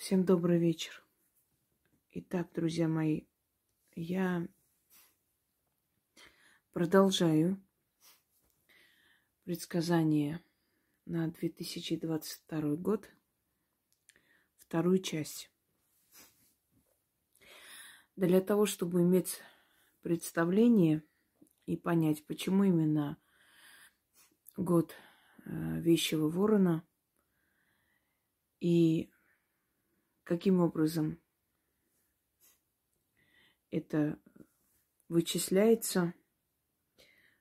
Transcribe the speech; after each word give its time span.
Всем 0.00 0.24
добрый 0.24 0.58
вечер. 0.58 1.04
Итак, 2.12 2.50
друзья 2.54 2.88
мои, 2.88 3.26
я 3.94 4.48
продолжаю 6.72 7.62
предсказание 9.44 10.42
на 11.04 11.28
2022 11.28 12.76
год, 12.76 13.10
вторую 14.56 15.00
часть. 15.00 15.52
Для 18.16 18.40
того, 18.40 18.64
чтобы 18.64 19.02
иметь 19.02 19.42
представление 20.00 21.04
и 21.66 21.76
понять, 21.76 22.24
почему 22.24 22.64
именно 22.64 23.18
год 24.56 24.94
э, 25.44 25.78
вещего 25.82 26.30
ворона 26.30 26.88
и 28.60 29.10
каким 30.24 30.60
образом 30.60 31.20
это 33.70 34.18
вычисляется, 35.08 36.14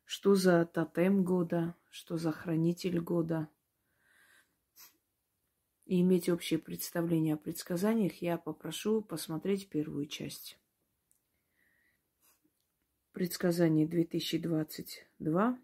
что 0.05 0.35
за 0.35 0.65
тотем 0.65 1.23
года, 1.23 1.75
что 1.89 2.17
за 2.17 2.31
хранитель 2.31 2.99
года. 2.99 3.47
И 5.85 6.01
иметь 6.01 6.29
общее 6.29 6.59
представление 6.59 7.35
о 7.35 7.37
предсказаниях 7.37 8.21
я 8.21 8.37
попрошу 8.37 9.01
посмотреть 9.01 9.69
первую 9.69 10.07
часть. 10.07 10.59
Предсказание 13.11 13.87
2022. 13.87 15.59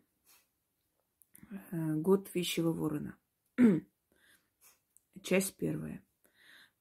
Э, 1.72 1.94
год 1.96 2.34
вещего 2.34 2.72
ворона. 2.72 3.18
Часть 5.22 5.56
первая 5.56 6.05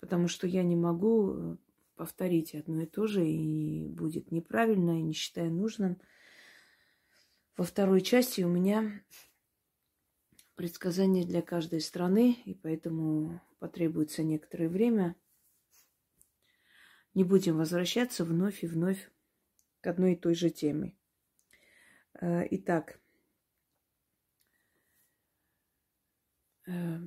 потому 0.01 0.29
что 0.29 0.47
я 0.47 0.63
не 0.63 0.77
могу 0.77 1.33
э, 1.33 1.57
повторить 1.97 2.55
одно 2.55 2.83
и 2.83 2.87
то 2.87 3.07
же, 3.07 3.27
и 3.27 3.87
будет 3.89 4.31
неправильно, 4.31 4.99
и 4.99 5.03
не 5.03 5.13
считаю 5.13 5.53
нужным. 5.53 6.01
Во 7.57 7.65
второй 7.65 8.01
части 8.01 8.43
у 8.43 8.49
меня 8.49 9.03
предсказания 10.57 11.25
для 11.25 11.43
каждой 11.43 11.81
страны, 11.81 12.37
и 12.45 12.55
поэтому 12.55 13.41
потребуется 13.59 14.23
некоторое 14.23 14.69
время. 14.69 15.17
Не 17.15 17.25
будем 17.25 17.57
возвращаться 17.57 18.25
вновь 18.25 18.65
и 18.65 18.67
вновь 18.67 19.11
к 19.81 19.87
одной 19.87 20.15
и 20.15 20.17
той 20.17 20.35
же 20.35 20.51
теме. 20.51 20.97
Э, 22.21 22.47
итак, 22.51 23.01
э, 26.67 26.99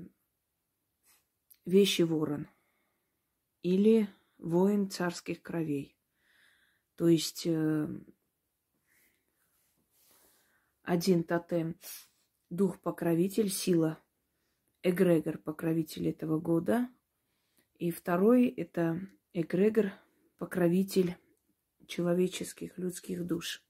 вещи 1.65 2.03
ворон– 2.03 2.47
или 3.67 4.07
воин 4.37 4.89
царских 4.89 5.41
кровей. 5.41 5.97
То 6.95 7.09
есть 7.09 7.45
э, 7.45 7.87
один 10.83 11.25
тотем– 11.25 11.75
дух-покровитель, 12.49 13.49
сила, 13.49 14.01
эгрегор– 14.83 15.37
покровитель 15.43 16.07
этого 16.07 16.39
года. 16.39 16.87
И 17.77 17.91
второй– 17.91 18.47
это 18.57 19.01
эгрегор– 19.33 19.91
покровитель 20.37 21.17
человеческих, 21.87 22.77
людских 22.77 23.27
душ. 23.27 23.61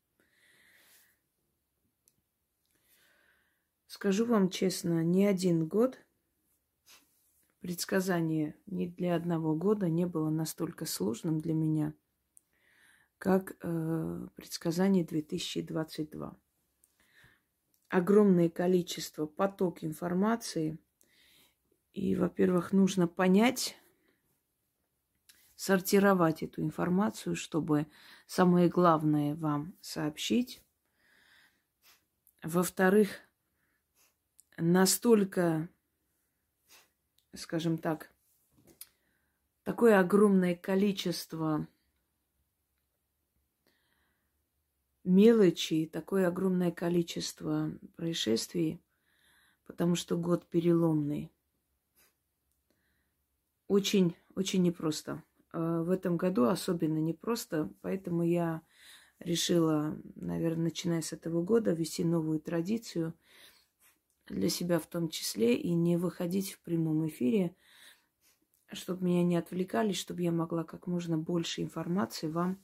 Скажу 3.88 4.28
вам 4.28 4.52
честно, 4.52 5.04
ни 5.04 5.24
один 5.24 5.68
год– 5.68 5.98
предсказание 7.68 8.56
ни 8.66 8.86
для 8.88 9.14
одного 9.14 9.54
года 9.54 9.90
не 9.90 10.06
было 10.06 10.30
настолько 10.30 10.86
сложным 10.86 11.42
для 11.42 11.54
меня, 11.54 11.94
как 13.18 13.58
э, 13.62 14.28
предсказание 14.38 15.04
2022. 15.04 16.40
Огромное 17.90 18.50
количество, 18.50 19.26
поток 19.26 19.84
информации. 19.84 20.80
И, 21.92 22.16
во-первых, 22.16 22.72
нужно 22.72 23.06
понять, 23.06 23.76
сортировать 25.56 26.44
эту 26.44 26.62
информацию, 26.62 27.36
чтобы 27.36 27.88
самое 28.28 28.70
главное 28.70 29.36
вам 29.36 29.76
сообщить. 29.82 30.64
Во-вторых, 32.42 33.10
настолько 34.56 35.68
скажем 37.34 37.78
так, 37.78 38.12
такое 39.64 40.00
огромное 40.00 40.56
количество 40.56 41.68
мелочи, 45.04 45.86
такое 45.86 46.28
огромное 46.28 46.72
количество 46.72 47.72
происшествий, 47.96 48.82
потому 49.66 49.96
что 49.96 50.18
год 50.18 50.48
переломный. 50.48 51.32
Очень, 53.68 54.16
очень 54.36 54.64
непросто. 54.64 55.24
А 55.52 55.84
в 55.84 55.90
этом 55.90 56.18
году 56.18 56.46
особенно 56.46 57.00
непросто, 57.00 57.70
поэтому 57.82 58.24
я 58.24 58.62
решила, 59.20 59.98
наверное, 60.16 60.66
начиная 60.66 61.02
с 61.02 61.12
этого 61.14 61.42
года, 61.44 61.72
ввести 61.74 62.04
новую 62.04 62.40
традицию– 62.40 63.14
для 64.30 64.50
себя 64.50 64.80
в 64.80 64.88
том 64.88 65.10
числе, 65.10 65.56
и 65.56 65.74
не 65.74 65.98
выходить 65.98 66.54
в 66.54 66.60
прямом 66.60 67.08
эфире, 67.08 67.56
чтобы 68.74 69.06
меня 69.06 69.24
не 69.24 69.38
отвлекали, 69.38 69.94
чтобы 69.94 70.22
я 70.22 70.32
могла 70.32 70.64
как 70.64 70.88
можно 70.88 71.18
больше 71.18 71.62
информации 71.62 72.28
вам 72.28 72.62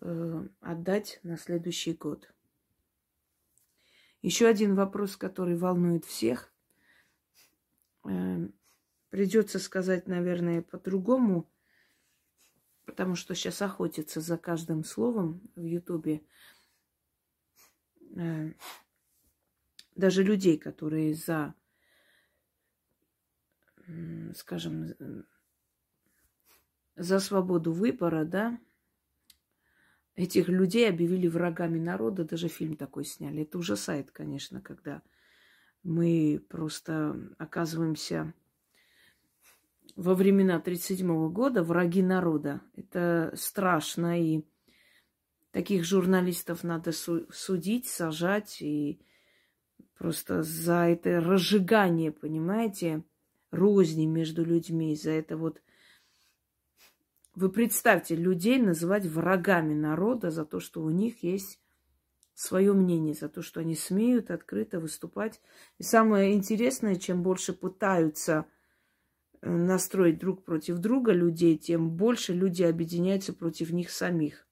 э, 0.00 0.48
отдать 0.60 1.20
на 1.22 1.36
следующий 1.36 1.92
год. 1.92 2.32
Еще 4.22 4.46
один 4.46 4.74
вопрос, 4.74 5.16
который 5.16 5.56
волнует 5.56 6.04
всех. 6.04 6.52
Э, 8.04 8.48
придется 9.10 9.58
сказать, 9.58 10.08
наверное, 10.08 10.62
по-другому, 10.62 11.48
потому 12.84 13.14
что 13.14 13.34
сейчас 13.34 13.62
охотятся 13.62 14.20
за 14.20 14.36
каждым 14.36 14.82
словом 14.82 15.40
в 15.54 15.62
Ютубе. 15.62 16.22
Э, 18.16 18.52
даже 19.98 20.22
людей, 20.22 20.56
которые 20.56 21.14
за, 21.14 21.54
скажем, 24.34 24.94
за 26.94 27.18
свободу 27.18 27.72
выбора, 27.72 28.24
да, 28.24 28.58
этих 30.14 30.48
людей 30.48 30.88
объявили 30.88 31.26
врагами 31.26 31.80
народа, 31.80 32.24
даже 32.24 32.48
фильм 32.48 32.76
такой 32.76 33.04
сняли. 33.04 33.42
Это 33.42 33.58
ужасает, 33.58 34.12
конечно, 34.12 34.60
когда 34.60 35.02
мы 35.82 36.44
просто 36.48 37.34
оказываемся 37.38 38.32
во 39.96 40.14
времена 40.14 40.56
1937 40.56 41.32
года 41.32 41.64
враги 41.64 42.02
народа. 42.02 42.60
Это 42.76 43.32
страшно, 43.34 44.20
и 44.20 44.44
таких 45.50 45.84
журналистов 45.84 46.62
надо 46.62 46.92
судить, 46.92 47.86
сажать 47.88 48.62
и 48.62 49.00
Просто 49.98 50.44
за 50.44 50.86
это 50.86 51.20
разжигание, 51.20 52.12
понимаете, 52.12 53.02
розни 53.50 54.06
между 54.06 54.44
людьми, 54.44 54.94
за 54.94 55.10
это 55.10 55.36
вот... 55.36 55.60
Вы 57.34 57.50
представьте, 57.50 58.14
людей 58.14 58.58
называть 58.58 59.06
врагами 59.06 59.74
народа 59.74 60.30
за 60.30 60.44
то, 60.44 60.60
что 60.60 60.82
у 60.82 60.90
них 60.90 61.24
есть 61.24 61.60
свое 62.34 62.72
мнение, 62.72 63.14
за 63.14 63.28
то, 63.28 63.42
что 63.42 63.60
они 63.60 63.74
смеют 63.74 64.30
открыто 64.30 64.78
выступать. 64.78 65.40
И 65.78 65.82
самое 65.82 66.32
интересное, 66.34 66.94
чем 66.94 67.24
больше 67.24 67.52
пытаются 67.52 68.46
э, 69.40 69.50
настроить 69.50 70.18
друг 70.18 70.44
против 70.44 70.78
друга 70.78 71.12
людей, 71.12 71.56
тем 71.58 71.90
больше 71.90 72.34
люди 72.34 72.62
объединяются 72.62 73.32
против 73.32 73.70
них 73.70 73.90
самих. 73.90 74.46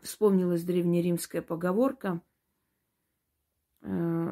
Вспомнилась 0.00 0.64
древнеримская 0.64 1.42
поговорка– 1.42 2.22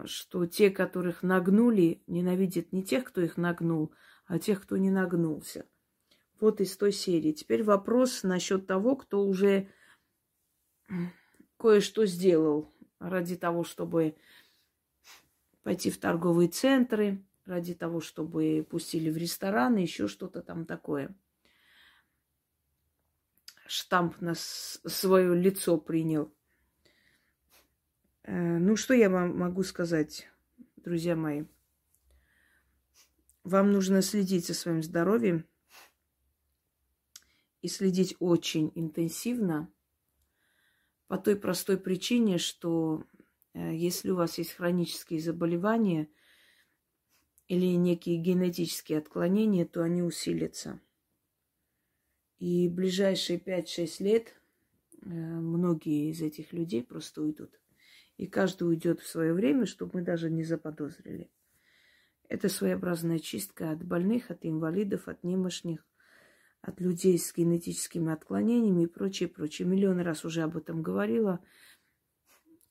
что 0.06 0.46
те, 0.46 0.70
которых 0.70 1.22
нагнули, 1.22 2.02
ненавидят 2.06 2.72
не 2.72 2.82
тех, 2.82 3.04
кто 3.04 3.20
их 3.20 3.36
нагнул, 3.36 3.94
а 4.26 4.38
тех, 4.38 4.62
кто 4.62 4.76
не 4.76 4.90
нагнулся. 4.90 5.66
Вот 6.40 6.60
из 6.60 6.76
той 6.76 6.92
серии. 6.92 7.32
Теперь 7.32 7.62
вопрос 7.62 8.22
насчет 8.22 8.66
того, 8.66 8.96
кто 8.96 9.24
уже 9.24 9.68
кое-что 11.56 12.04
сделал 12.06 12.74
ради 12.98 13.36
того, 13.36 13.64
чтобы 13.64 14.16
пойти 15.62 15.90
в 15.90 15.98
торговые 15.98 16.48
центры, 16.48 17.24
ради 17.46 17.74
того, 17.74 18.00
чтобы 18.00 18.66
пустили 18.68 19.10
в 19.10 19.16
рестораны, 19.16 19.78
еще 19.78 20.08
что-то 20.08 20.42
там 20.42 20.66
такое. 20.66 21.14
Штамп 23.66 24.20
на 24.20 24.34
свое 24.34 25.34
лицо 25.34 25.78
принял. 25.78 26.34
Э, 28.24 28.58
ну, 28.58 28.76
что 28.76 28.94
я 28.94 29.08
вам 29.08 29.38
могу 29.38 29.62
сказать, 29.62 30.28
друзья 30.76 31.16
мои? 31.16 31.44
вам 33.44 33.72
нужно 33.72 34.00
следить 34.02 34.46
за 34.46 34.54
своим 34.54 34.82
здоровьем 34.82 35.46
и 37.60 37.68
следить 37.68 38.16
очень 38.18 38.72
интенсивно 38.74 39.70
по 41.06 41.18
той 41.18 41.36
простой 41.36 41.78
причине, 41.78 42.38
что 42.38 43.04
э, 43.52 43.74
если 43.74 44.10
у 44.10 44.16
вас 44.16 44.38
есть 44.38 44.52
хронические 44.52 45.20
заболевания 45.20 46.08
или 47.46 47.66
некие 47.76 48.16
генетические 48.16 48.98
отклонения, 48.98 49.66
то 49.66 49.82
они 49.82 50.02
усилятся. 50.02 50.80
И 52.38 52.68
ближайшие 52.68 53.38
5-6 53.38 54.02
лет 54.02 54.34
э, 55.02 55.08
многие 55.08 56.10
из 56.10 56.22
этих 56.22 56.54
людей 56.54 56.82
просто 56.82 57.22
уйдут. 57.22 57.60
И 58.16 58.26
каждый 58.26 58.68
уйдет 58.68 59.00
в 59.00 59.08
свое 59.08 59.32
время, 59.32 59.66
чтобы 59.66 59.92
мы 59.94 60.02
даже 60.02 60.30
не 60.30 60.44
заподозрили. 60.44 61.30
Это 62.28 62.48
своеобразная 62.48 63.18
чистка 63.18 63.70
от 63.70 63.84
больных, 63.84 64.30
от 64.30 64.46
инвалидов, 64.46 65.08
от 65.08 65.24
немощных, 65.24 65.86
от 66.62 66.80
людей 66.80 67.18
с 67.18 67.34
генетическими 67.34 68.12
отклонениями 68.12 68.84
и 68.84 68.86
прочее, 68.86 69.28
прочее. 69.28 69.68
Миллион 69.68 70.00
раз 70.00 70.24
уже 70.24 70.42
об 70.42 70.56
этом 70.56 70.82
говорила. 70.82 71.40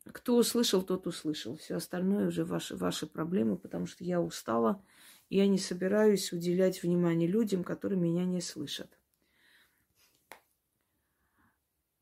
Кто 0.06 0.36
услышал, 0.36 0.82
тот 0.82 1.08
услышал. 1.08 1.56
Все 1.58 1.76
остальное 1.76 2.28
уже 2.28 2.46
ваши, 2.46 2.76
ваши 2.76 3.06
проблемы, 3.06 3.58
потому 3.58 3.86
что 3.86 4.04
я 4.04 4.22
устала, 4.22 4.84
и 5.30 5.38
я 5.38 5.48
не 5.48 5.60
собираюсь 5.60 6.34
уделять 6.34 6.82
внимание 6.82 7.28
людям, 7.28 7.64
которые 7.64 8.00
меня 8.00 8.26
не 8.26 8.42
слышат. 8.42 8.98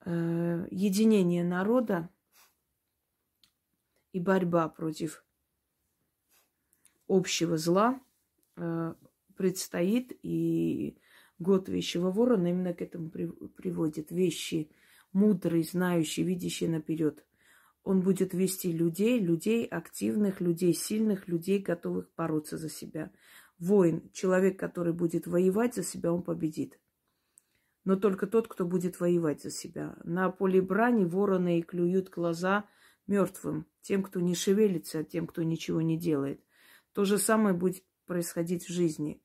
Э, 0.03 0.65
единение 0.71 1.43
народа 1.43 2.09
и 4.13 4.19
борьба 4.19 4.69
против 4.69 5.23
общего 7.07 7.57
зла 7.57 7.99
э, 8.55 8.93
предстоит, 9.35 10.17
и 10.23 10.97
год 11.39 11.69
вещего 11.69 12.11
ворона 12.11 12.47
именно 12.47 12.73
к 12.73 12.81
этому 12.81 13.09
приводит. 13.09 14.11
Вещи 14.11 14.69
мудрый, 15.13 15.63
знающий, 15.63 16.23
видящий 16.23 16.67
наперед. 16.67 17.25
Он 17.83 18.01
будет 18.01 18.33
вести 18.33 18.71
людей, 18.71 19.19
людей 19.19 19.65
активных, 19.65 20.39
людей 20.39 20.73
сильных, 20.73 21.27
людей, 21.27 21.59
готовых 21.59 22.09
бороться 22.15 22.57
за 22.57 22.69
себя. 22.69 23.11
Воин, 23.57 24.09
человек, 24.13 24.59
который 24.59 24.93
будет 24.93 25.27
воевать 25.27 25.75
за 25.75 25.83
себя, 25.83 26.13
он 26.13 26.23
победит. 26.23 26.79
Но 27.83 27.95
только 27.95 28.27
тот, 28.27 28.47
кто 28.47 28.65
будет 28.65 28.99
воевать 28.99 29.41
за 29.41 29.49
себя. 29.49 29.97
На 30.03 30.29
поле 30.29 30.61
брани 30.61 31.05
вороны 31.05 31.59
и 31.59 31.63
клюют 31.63 32.09
глаза 32.09 32.65
мертвым, 33.07 33.65
тем, 33.81 34.03
кто 34.03 34.19
не 34.19 34.35
шевелится, 34.35 35.03
тем, 35.03 35.27
кто 35.27 35.43
ничего 35.43 35.81
не 35.81 35.97
делает. 35.97 36.43
То 36.93 37.05
же 37.05 37.17
самое 37.17 37.55
будет 37.55 37.83
происходить 38.05 38.65
в 38.65 38.71
жизни. 38.71 39.21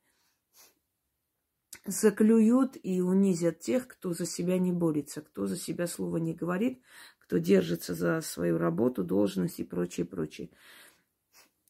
Заклюют 1.85 2.77
и 2.83 3.01
унизят 3.01 3.61
тех, 3.61 3.87
кто 3.87 4.13
за 4.13 4.27
себя 4.27 4.59
не 4.59 4.73
борется, 4.73 5.23
кто 5.23 5.47
за 5.47 5.57
себя 5.57 5.87
слова 5.87 6.17
не 6.17 6.35
говорит, 6.35 6.83
кто 7.19 7.39
держится 7.39 7.95
за 7.95 8.21
свою 8.21 8.59
работу, 8.59 9.05
должность 9.05 9.61
и 9.61 9.65
прочее, 9.65 10.07
прочее. 10.07 10.51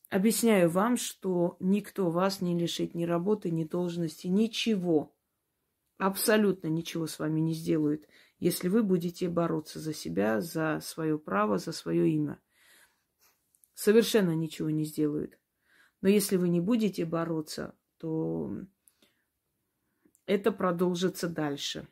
Объясняю 0.08 0.70
вам, 0.70 0.96
что 0.96 1.56
никто 1.60 2.10
вас 2.10 2.40
не 2.40 2.58
лишит 2.58 2.94
ни 2.94 3.04
работы, 3.04 3.50
ни 3.50 3.64
должности, 3.64 4.28
ничего. 4.28 5.14
Абсолютно 5.98 6.68
ничего 6.68 7.06
с 7.06 7.18
вами 7.18 7.40
не 7.40 7.54
сделают, 7.54 8.06
если 8.38 8.68
вы 8.68 8.82
будете 8.82 9.28
бороться 9.28 9.80
за 9.80 9.94
себя, 9.94 10.40
за 10.40 10.80
свое 10.80 11.18
право, 11.18 11.58
за 11.58 11.72
свое 11.72 12.08
имя. 12.10 12.40
Совершенно 13.74 14.34
ничего 14.34 14.70
не 14.70 14.84
сделают. 14.84 15.38
Но 16.00 16.08
если 16.08 16.36
вы 16.36 16.48
не 16.48 16.60
будете 16.60 17.04
бороться, 17.04 17.74
то 17.98 18.56
это 20.26 20.52
продолжится 20.52 21.28
дальше. 21.28 21.88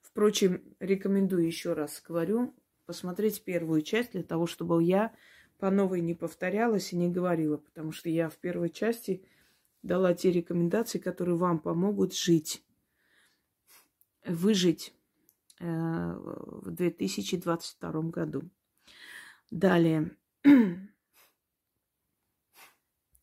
Впрочем, 0.00 0.62
рекомендую 0.80 1.46
еще 1.46 1.72
раз 1.74 2.02
говорю, 2.06 2.54
посмотреть 2.86 3.44
первую 3.44 3.82
часть 3.82 4.12
для 4.12 4.22
того, 4.22 4.46
чтобы 4.46 4.82
я 4.82 5.14
по 5.58 5.70
новой 5.70 6.00
не 6.00 6.14
повторялась 6.14 6.92
и 6.92 6.96
не 6.96 7.10
говорила, 7.10 7.58
потому 7.58 7.92
что 7.92 8.08
я 8.08 8.28
в 8.28 8.36
первой 8.36 8.70
части 8.70 9.24
дала 9.82 10.14
те 10.14 10.30
рекомендации, 10.30 10.98
которые 10.98 11.36
вам 11.36 11.58
помогут 11.58 12.14
жить, 12.14 12.62
выжить 14.26 14.94
э, 15.60 15.66
в 15.66 16.70
2022 16.70 18.02
году. 18.02 18.50
Далее. 19.50 20.16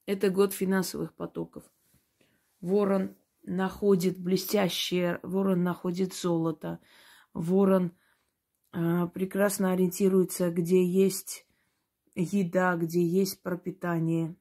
Это 0.06 0.30
год 0.30 0.54
финансовых 0.54 1.14
потоков. 1.14 1.64
Ворон 2.62 3.16
находит 3.44 4.20
блестящее, 4.20 5.20
ворон 5.24 5.64
находит 5.64 6.14
золото, 6.14 6.80
ворон 7.34 7.92
э, 8.72 9.08
прекрасно 9.14 9.72
ориентируется, 9.72 10.50
где 10.50 10.86
есть 10.86 11.46
еда, 12.16 12.76
где 12.76 13.06
есть 13.06 13.42
пропитание. 13.42 14.36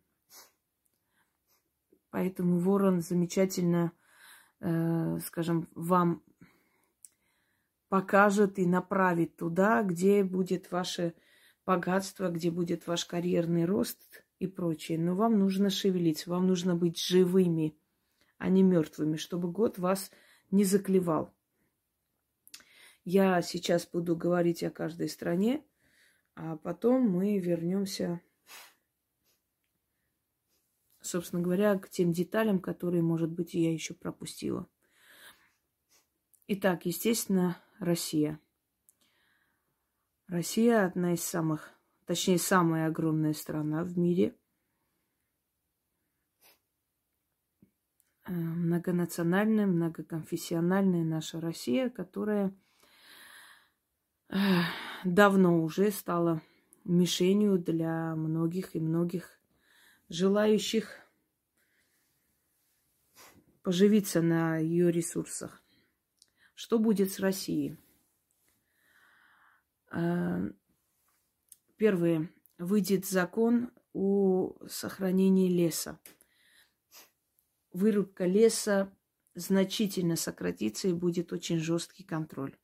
Поэтому 2.11 2.59
ворон 2.59 3.01
замечательно, 3.01 3.93
э, 4.61 5.19
скажем, 5.21 5.69
вам 5.75 6.23
покажет 7.93 8.59
и 8.59 8.65
направит 8.65 9.37
туда, 9.37 9.83
где 9.83 10.25
будет 10.25 10.73
ваше 10.73 11.13
богатство, 11.67 12.31
где 12.31 12.51
будет 12.51 12.87
ваш 12.87 13.05
карьерный 13.05 13.67
рост 13.67 14.25
и 14.39 14.47
прочее. 14.47 14.99
Но 14.99 15.15
вам 15.15 15.39
нужно 15.39 15.69
шевелиться, 15.69 16.31
вам 16.31 16.47
нужно 16.47 16.75
быть 16.75 16.99
живыми, 16.99 17.77
а 18.39 18.49
не 18.49 18.63
мертвыми, 18.63 19.17
чтобы 19.17 19.53
год 19.53 19.77
вас 19.77 20.11
не 20.51 20.65
заклевал. 20.65 21.35
Я 23.05 23.43
сейчас 23.43 23.87
буду 23.87 24.17
говорить 24.17 24.63
о 24.63 24.71
каждой 24.71 25.11
стране, 25.11 25.63
а 26.35 26.57
потом 26.57 27.03
мы 27.03 27.39
вернемся, 27.41 28.23
собственно 31.03 31.43
говоря, 31.43 31.79
к 31.79 31.91
тем 31.91 32.11
деталям, 32.13 32.59
которые, 32.59 33.03
может 33.03 33.31
быть, 33.31 33.53
я 33.53 33.71
еще 33.71 33.93
пропустила. 33.93 34.67
Итак, 36.49 36.87
естественно, 36.87 37.59
Россия. 37.83 38.39
Россия 40.29 40.87
одна 40.87 41.15
из 41.15 41.23
самых 41.23 41.73
точнее, 42.07 42.39
самая 42.39 42.87
огромная 42.89 43.33
страна 43.33 43.85
в 43.85 43.99
мире. 43.99 44.37
Э, 48.25 48.33
многонациональная, 48.33 49.67
многоконфессиональная 49.67 51.05
наша 51.05 51.41
Россия, 51.41 51.91
которая 51.91 52.55
э, 54.29 54.37
давно 55.05 55.63
уже 55.63 55.91
стала 55.91 56.43
мишенью 56.85 57.59
для 57.59 58.15
многих 58.15 58.77
и 58.77 58.81
многих 58.81 59.39
желающих 60.09 61.01
поживиться 63.63 64.21
на 64.21 64.59
ее 64.59 64.91
ресурсах. 64.91 65.63
Что 66.55 66.79
будет 66.79 67.11
с 67.11 67.19
Россией? 67.21 67.82
Э, 69.93 70.51
Первое. 71.77 72.31
Выйдет 72.59 73.07
закон 73.07 73.73
о 73.93 74.55
сохранении 74.69 75.49
леса. 75.49 75.99
Вырубка 77.73 78.25
леса 78.25 78.97
значительно 79.35 80.17
сократится 80.17 80.89
и 80.89 80.93
будет 80.93 81.33
очень 81.33 81.59
жесткий 81.59 82.05
контроль. 82.05 82.57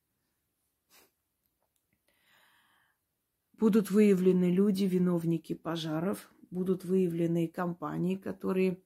Будут 3.55 3.91
выявлены 3.91 4.53
люди, 4.53 4.85
виновники 4.85 5.55
пожаров, 5.55 6.31
будут 6.51 6.85
выявлены 6.85 7.49
компании, 7.49 8.15
которые 8.15 8.81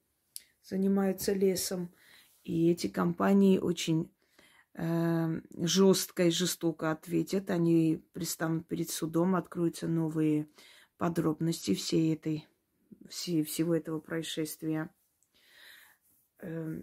занимаются 0.63 1.35
лесом. 1.35 1.95
И 2.43 2.71
эти 2.71 2.87
компании 2.87 3.59
очень 3.59 4.12
жестко 4.75 6.25
и 6.25 6.31
жестоко 6.31 6.91
ответят, 6.91 7.51
они 7.51 8.03
пристанут 8.13 8.67
перед 8.67 8.91
судом, 8.91 9.37
откроются 9.37 9.87
новые 9.87 10.49
подробности 10.97 11.75
всей 11.75 12.15
этой, 12.15 12.47
все, 13.09 13.45
всего 13.45 13.75
этого 13.75 14.01
происшествия. 14.01 14.91
Э, 16.39 16.81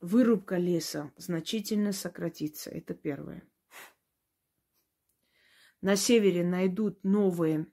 вырубка 0.00 0.58
леса 0.58 1.12
значительно 1.16 1.92
сократится. 1.92 2.70
Это 2.70 2.94
первое. 2.94 3.42
На 5.80 5.96
севере 5.96 6.44
найдут 6.44 7.02
новые 7.02 7.66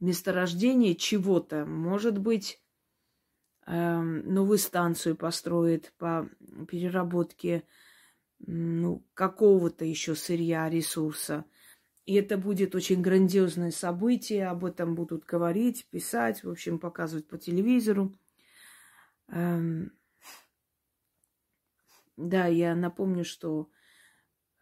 месторождения 0.00 0.94
чего-то. 0.94 1.66
Может 1.66 2.18
быть, 2.18 2.60
Эм, 2.60 2.65
новую 3.66 4.58
станцию 4.58 5.16
построит 5.16 5.92
по 5.98 6.28
переработке 6.70 7.64
ну, 8.38 9.04
какого-то 9.14 9.84
еще 9.84 10.14
сырья, 10.14 10.68
ресурса. 10.70 11.44
И 12.04 12.14
это 12.14 12.38
будет 12.38 12.76
очень 12.76 13.02
грандиозное 13.02 13.72
событие, 13.72 14.46
об 14.46 14.64
этом 14.64 14.94
будут 14.94 15.24
говорить, 15.24 15.88
писать, 15.90 16.44
в 16.44 16.50
общем, 16.50 16.78
показывать 16.78 17.26
по 17.26 17.36
телевизору. 17.36 18.16
Эм, 19.28 19.92
да, 22.16 22.46
я 22.46 22.76
напомню, 22.76 23.24
что 23.24 23.68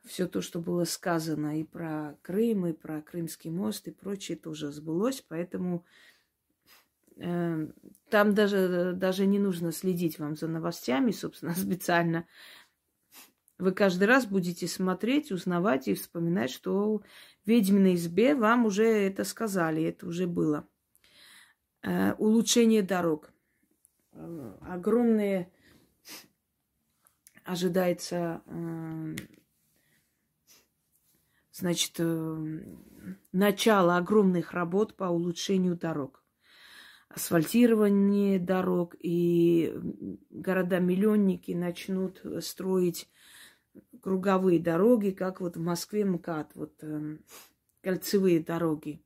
все 0.06 0.26
то, 0.26 0.40
что 0.40 0.60
было 0.60 0.84
сказано 0.84 1.60
и 1.60 1.64
про 1.64 2.16
Крым, 2.22 2.66
и 2.66 2.72
про 2.72 3.02
Крымский 3.02 3.50
мост, 3.50 3.88
и 3.88 3.90
прочее, 3.90 4.38
тоже 4.38 4.72
сбылось. 4.72 5.24
Поэтому 5.28 5.84
там 7.16 8.34
даже, 8.34 8.92
даже 8.94 9.26
не 9.26 9.38
нужно 9.38 9.72
следить 9.72 10.18
вам 10.18 10.36
за 10.36 10.48
новостями, 10.48 11.10
собственно, 11.10 11.54
специально. 11.56 12.26
Вы 13.58 13.72
каждый 13.72 14.04
раз 14.04 14.26
будете 14.26 14.66
смотреть, 14.66 15.30
узнавать 15.30 15.86
и 15.86 15.94
вспоминать, 15.94 16.50
что 16.50 16.98
в 16.98 17.02
ведьминой 17.46 17.94
избе 17.94 18.34
вам 18.34 18.66
уже 18.66 18.84
это 18.84 19.24
сказали, 19.24 19.84
это 19.84 20.06
уже 20.06 20.26
было. 20.26 20.66
Э, 21.82 22.14
улучшение 22.14 22.82
дорог. 22.82 23.32
Э, 24.12 24.56
огромные 24.62 25.52
ожидается 27.44 28.42
э, 28.46 29.16
значит, 31.52 32.00
начало 33.30 33.96
огромных 33.96 34.52
работ 34.52 34.96
по 34.96 35.04
улучшению 35.04 35.76
дорог. 35.76 36.23
Асфальтирование 37.14 38.40
дорог, 38.40 38.96
и 38.98 39.72
города-миллионники 40.30 41.52
начнут 41.52 42.20
строить 42.40 43.08
круговые 44.00 44.58
дороги, 44.58 45.10
как 45.10 45.40
вот 45.40 45.56
в 45.56 45.60
Москве 45.60 46.04
МКАД, 46.04 46.50
вот 46.54 46.74
э, 46.82 47.18
кольцевые 47.82 48.40
дороги. 48.40 49.00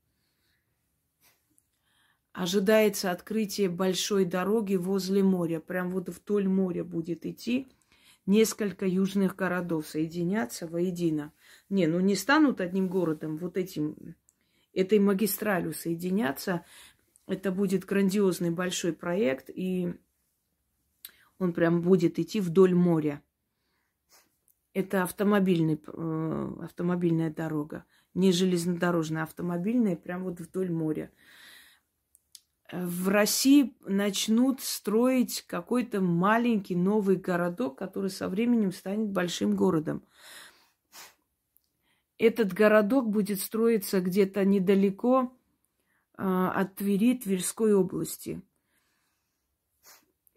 Ожидается 2.32 3.10
открытие 3.10 3.68
большой 3.68 4.24
дороги 4.24 4.76
возле 4.76 5.22
моря, 5.22 5.60
прям 5.60 5.90
вот 5.90 6.08
вдоль 6.08 6.48
моря 6.48 6.84
будет 6.84 7.26
идти 7.26 7.68
несколько 8.24 8.86
южных 8.86 9.36
городов 9.36 9.86
соединяться 9.86 10.66
воедино. 10.66 11.32
Не, 11.68 11.86
ну 11.86 12.00
не 12.00 12.14
станут 12.14 12.60
одним 12.60 12.88
городом, 12.88 13.36
вот 13.36 13.56
этим, 13.56 14.14
этой 14.72 14.98
магистралью 14.98 15.74
соединяться. 15.74 16.64
Это 17.28 17.52
будет 17.52 17.84
грандиозный 17.84 18.50
большой 18.50 18.94
проект, 18.94 19.50
и 19.50 19.92
он 21.38 21.52
прям 21.52 21.82
будет 21.82 22.18
идти 22.18 22.40
вдоль 22.40 22.74
моря. 22.74 23.22
Это 24.72 25.02
автомобильный, 25.02 25.80
э, 25.86 26.52
автомобильная 26.62 27.30
дорога, 27.30 27.84
не 28.14 28.32
железнодорожная, 28.32 29.22
а 29.22 29.24
автомобильная, 29.24 29.94
прям 29.94 30.24
вот 30.24 30.40
вдоль 30.40 30.70
моря. 30.70 31.10
В 32.72 33.08
России 33.08 33.76
начнут 33.80 34.60
строить 34.62 35.42
какой-то 35.46 36.00
маленький 36.00 36.76
новый 36.76 37.16
городок, 37.16 37.78
который 37.78 38.10
со 38.10 38.28
временем 38.28 38.72
станет 38.72 39.10
большим 39.10 39.54
городом. 39.54 40.02
Этот 42.18 42.52
городок 42.52 43.08
будет 43.08 43.40
строиться 43.40 44.00
где-то 44.00 44.44
недалеко 44.44 45.37
от 46.18 46.74
Твери, 46.74 47.16
Тверской 47.16 47.72
области. 47.74 48.42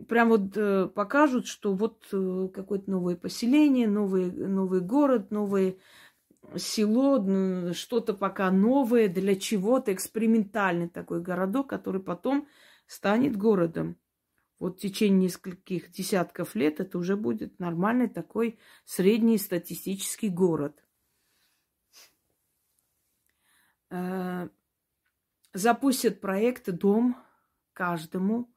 Прям 0.08 0.30
вот 0.30 0.56
э, 0.56 0.88
покажут, 0.88 1.48
что 1.48 1.74
вот 1.74 2.08
э, 2.12 2.50
какое-то 2.54 2.90
новое 2.90 3.16
поселение, 3.16 3.88
новый, 3.88 4.32
новый 4.32 4.82
город, 4.82 5.32
новое 5.32 5.78
село, 6.56 7.74
что-то 7.74 8.14
пока 8.14 8.52
новое, 8.52 9.08
для 9.08 9.36
чего-то, 9.36 9.94
экспериментальный 9.94 10.90
такой 10.90 11.22
городок, 11.22 11.70
который 11.70 12.02
потом 12.02 12.48
станет 12.88 13.38
городом. 13.38 13.98
Вот 14.60 14.78
в 14.78 14.82
течение 14.82 15.24
нескольких 15.24 15.92
десятков 15.92 16.56
лет 16.56 16.80
это 16.80 16.98
уже 16.98 17.16
будет 17.16 17.60
нормальный 17.60 18.08
такой 18.08 18.60
средний 18.86 19.38
статистический 19.38 20.30
город. 20.30 20.84
Э, 25.54 25.58
запустят 25.58 26.22
проект 26.22 26.70
«Дом 26.72 27.16
каждому». 27.74 28.50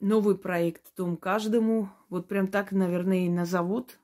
Новый 0.00 0.36
проект 0.36 0.94
«Дом 0.96 1.16
каждому». 1.16 1.88
Вот 2.08 2.28
прям 2.28 2.48
так, 2.48 2.72
наверное, 2.72 3.26
и 3.26 3.30
назовут. 3.30 3.98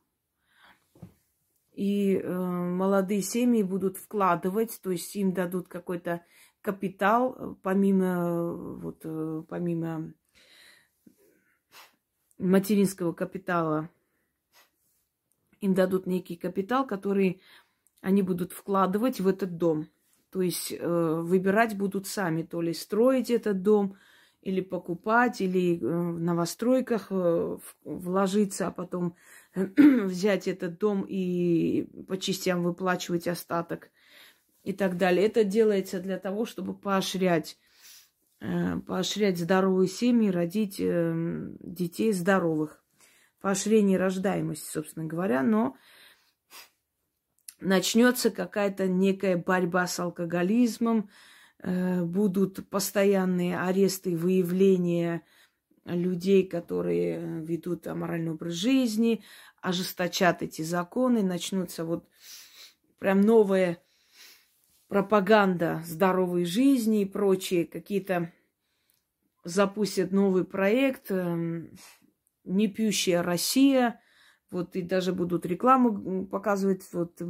И 1.73 2.17
э, 2.17 2.29
молодые 2.29 3.23
семьи 3.23 3.63
будут 3.63 3.97
вкладывать, 3.97 4.81
то 4.83 4.91
есть 4.91 5.15
им 5.17 5.33
дадут 5.33 5.69
какой-то 5.69 6.25
капитал, 6.61 7.37
э, 7.39 7.55
помимо, 7.63 8.55
вот, 8.77 9.47
помимо 9.49 10.13
материнского 12.39 13.13
капитала, 13.13 13.89
им 15.61 15.75
дадут 15.75 16.07
некий 16.07 16.37
капитал, 16.37 16.87
который 16.87 17.41
они 18.01 18.23
будут 18.23 18.53
вкладывать 18.53 19.21
в 19.21 19.29
этот 19.29 19.57
дом. 19.59 19.89
То 20.31 20.43
есть 20.43 20.73
э, 20.73 21.21
выбирать 21.23 21.77
будут 21.77 22.07
сами, 22.07 22.43
то 22.43 22.61
ли 22.61 22.73
строить 22.73 23.31
этот 23.31 23.63
дом, 23.63 23.97
или 24.43 24.61
покупать, 24.61 25.41
или 25.41 25.77
э, 25.77 25.79
в 25.79 26.21
новостройках 26.21 27.09
э, 27.11 27.59
вложиться, 27.85 28.69
а 28.69 28.71
потом 28.71 29.17
взять 29.55 30.49
этот 30.49 30.79
дом 30.79 31.05
и 31.07 31.87
по 32.09 32.17
частям 32.17 32.63
выплачивать 32.63 33.29
остаток 33.29 33.91
и 34.65 34.73
так 34.73 34.97
далее. 34.97 35.27
Это 35.27 35.45
делается 35.45 36.01
для 36.01 36.19
того, 36.19 36.47
чтобы 36.47 36.75
поощрять, 36.75 37.59
э, 38.41 38.79
поощрять 38.79 39.39
здоровые 39.39 39.89
семьи, 39.89 40.31
родить 40.31 40.77
э, 40.79 41.53
детей 41.61 42.13
здоровых. 42.13 42.83
Поощрение 43.41 43.99
рождаемости, 43.99 44.71
собственно 44.71 45.07
говоря, 45.07 45.43
но 45.43 45.75
начнется 47.61 48.31
какая-то 48.31 48.89
некая 48.89 49.37
борьба 49.37 49.87
с 49.87 49.99
алкоголизмом, 50.01 51.11
э, 51.59 52.03
будут 52.03 52.69
постоянные 52.69 53.59
аресты, 53.61 54.17
выявления 54.17 55.23
людей, 55.85 56.47
которые 56.47 57.43
ведут 57.43 57.87
аморальный 57.87 58.33
образ 58.33 58.55
жизни, 58.55 59.23
ожесточат 59.61 60.43
эти 60.43 60.63
законы, 60.63 61.23
начнутся 61.23 61.85
вот 61.85 62.09
прям 62.99 63.21
новая 63.21 63.83
пропаганда 64.89 65.83
здоровой 65.85 66.45
жизни 66.45 67.03
и 67.03 67.07
прочие 67.07 67.65
какие-то 67.65 68.33
запустят 69.45 70.13
новый 70.13 70.45
проект 70.45 71.11
эм, 71.11 71.71
«Не 72.45 72.69
пьющая 72.69 73.23
Россия», 73.23 74.00
вот 74.51 74.77
и 74.77 74.83
даже 74.83 75.13
будут 75.13 75.47
рекламу 75.47 76.27
показывать, 76.27 76.83
вот 76.93 77.21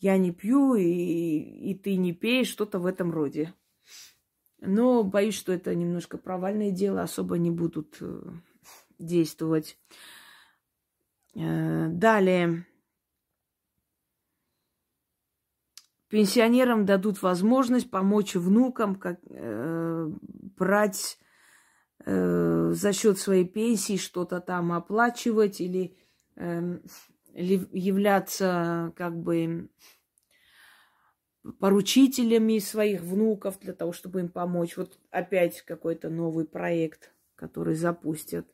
я 0.00 0.16
не 0.16 0.32
пью, 0.32 0.74
и, 0.74 0.84
и 0.84 1.74
ты 1.74 1.96
не 1.96 2.12
пей, 2.12 2.44
что-то 2.44 2.78
в 2.78 2.86
этом 2.86 3.10
роде. 3.10 3.54
Но 4.60 5.04
боюсь, 5.04 5.34
что 5.34 5.52
это 5.52 5.74
немножко 5.74 6.18
провальное 6.18 6.70
дело, 6.70 7.02
особо 7.02 7.38
не 7.38 7.50
будут 7.50 7.98
э, 8.00 8.22
действовать. 8.98 9.78
Э, 11.34 11.88
далее. 11.88 12.66
Пенсионерам 16.08 16.86
дадут 16.86 17.22
возможность 17.22 17.90
помочь 17.90 18.34
внукам 18.34 18.96
как, 18.96 19.20
э, 19.28 20.10
брать 20.56 21.18
э, 22.04 22.70
за 22.72 22.92
счет 22.92 23.18
своей 23.18 23.44
пенсии 23.44 23.96
что-то 23.96 24.40
там 24.40 24.72
оплачивать 24.72 25.60
или 25.60 25.96
являться 27.34 28.92
как 28.96 29.16
бы 29.16 29.70
поручителями 31.60 32.58
своих 32.58 33.00
внуков 33.02 33.58
для 33.60 33.72
того, 33.72 33.92
чтобы 33.92 34.20
им 34.20 34.28
помочь. 34.28 34.76
Вот 34.76 34.98
опять 35.10 35.62
какой-то 35.62 36.10
новый 36.10 36.44
проект, 36.44 37.12
который 37.34 37.74
запустят. 37.74 38.46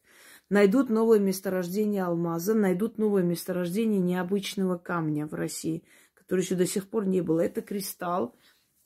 Найдут 0.50 0.91
новое 0.91 1.19
месторождение 1.19 2.05
алмаза, 2.05 2.55
найдут 2.55 2.99
новое 2.99 3.23
месторождение 3.23 4.00
необычного 4.00 4.76
камня 4.76 5.26
в 5.26 5.35
России, 5.35 5.83
который 6.12 6.43
еще 6.43 6.55
до 6.55 6.67
сих 6.67 6.88
пор 6.88 7.07
не 7.07 7.23
было. 7.23 7.41
Это 7.41 7.62
кристалл. 7.62 8.37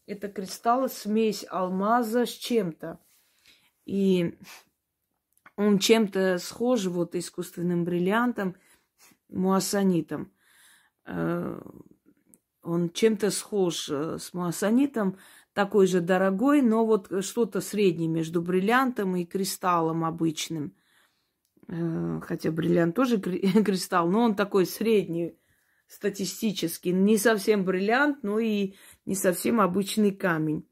Это 0.06 0.28
кристалл, 0.28 0.88
смесь 0.88 1.44
алмаза 1.50 2.24
с 2.24 2.30
чем-то. 2.30 2.98
И 3.84 4.38
он 5.56 5.78
чем-то 5.78 6.38
схож 6.38 6.86
вот 6.86 7.14
искусственным 7.14 7.84
бриллиантом– 7.84 8.54
муассанитом. 9.28 10.32
Э, 11.06 11.60
он 12.62 12.90
чем-то 12.90 13.30
схож 13.30 13.88
э, 13.88 14.18
с 14.18 14.32
муассанитом, 14.34 15.18
такой 15.52 15.86
же 15.86 16.00
дорогой, 16.00 16.62
но 16.62 16.86
вот 16.86 17.24
что-то 17.24 17.60
среднее 17.60 18.08
между 18.08 18.42
бриллиантом 18.42 19.16
и 19.16 19.24
кристаллом 19.24 20.04
обычным. 20.04 20.74
Э, 21.68 22.20
хотя 22.22 22.50
бриллиант 22.50 22.94
тоже 22.94 23.18
кристалл, 23.20 24.08
но 24.08 24.22
он 24.22 24.34
такой 24.36 24.66
средний, 24.66 25.38
статистически. 25.88 26.90
Не 26.90 27.16
совсем 27.16 27.64
бриллиант, 27.64 28.22
но 28.22 28.38
и 28.38 28.74
не 29.06 29.14
совсем 29.14 29.60
обычный 29.60 30.12
камень. 30.12 30.68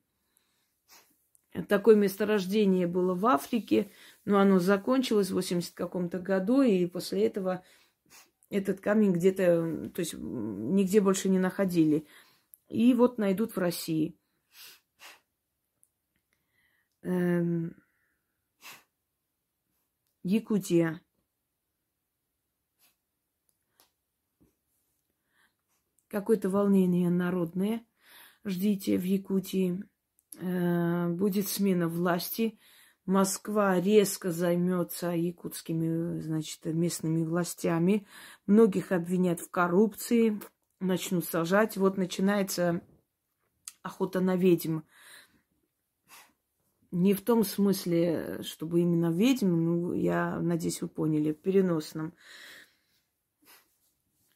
Такое 1.68 1.96
месторождение 1.96 2.86
было 2.86 3.14
в 3.14 3.24
Африке, 3.24 3.90
но 4.26 4.38
оно 4.38 4.58
закончилось 4.58 5.30
в 5.30 5.34
80 5.34 5.72
каком-то 5.72 6.18
году, 6.18 6.60
и 6.60 6.84
после 6.86 7.26
этого 7.26 7.64
этот 8.50 8.80
камень 8.80 9.12
где-то, 9.12 9.90
то 9.90 10.00
есть 10.00 10.14
нигде 10.14 11.00
больше 11.00 11.28
не 11.28 11.38
находили. 11.38 12.06
И 12.68 12.94
вот 12.94 13.18
найдут 13.18 13.54
в 13.54 13.58
России. 13.58 14.18
Эм... 17.02 17.76
Якутия. 20.22 21.00
Какое-то 26.08 26.50
волнение 26.50 27.10
народное. 27.10 27.86
Ждите 28.44 28.98
в 28.98 29.04
Якутии. 29.04 29.84
Э, 30.38 31.08
будет 31.10 31.48
смена 31.48 31.88
власти. 31.88 32.58
Москва 33.06 33.80
резко 33.80 34.32
займется 34.32 35.12
якутскими, 35.12 36.20
значит, 36.20 36.64
местными 36.64 37.24
властями. 37.24 38.04
Многих 38.46 38.90
обвинят 38.90 39.38
в 39.38 39.48
коррупции, 39.48 40.40
начнут 40.80 41.24
сажать. 41.24 41.76
Вот 41.76 41.98
начинается 41.98 42.82
охота 43.82 44.20
на 44.20 44.34
ведьм. 44.34 44.80
Не 46.90 47.14
в 47.14 47.22
том 47.22 47.44
смысле, 47.44 48.42
чтобы 48.42 48.80
именно 48.80 49.12
ведьм, 49.12 49.54
ну, 49.54 49.92
я 49.92 50.40
надеюсь, 50.40 50.82
вы 50.82 50.88
поняли, 50.88 51.32
в 51.32 51.40
переносном. 51.40 52.12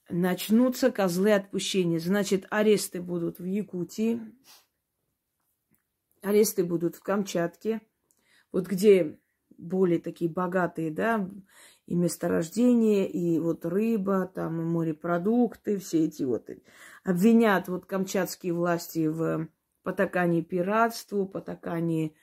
Начнутся 0.08 0.92
козлы 0.92 1.32
отпущения. 1.32 1.98
Значит, 1.98 2.46
аресты 2.50 3.00
будут 3.00 3.40
в 3.40 3.44
Якутии, 3.44 4.20
аресты 6.22 6.64
будут 6.64 6.96
в 6.96 7.00
Камчатке, 7.00 7.80
вот 8.52 8.66
где 8.66 9.18
более 9.56 10.00
такие 10.00 10.30
богатые, 10.30 10.90
да, 10.90 11.28
и 11.86 11.94
месторождения, 11.94 13.06
и 13.06 13.38
вот 13.38 13.64
рыба, 13.64 14.30
там, 14.32 14.60
и 14.60 14.64
морепродукты, 14.64 15.78
все 15.78 16.06
эти 16.06 16.22
вот. 16.22 16.48
Обвинят 17.04 17.68
вот 17.68 17.86
камчатские 17.86 18.52
власти 18.52 19.06
в 19.06 19.48
потакании 19.82 20.42
пиратству, 20.42 21.26
потакании 21.26 22.14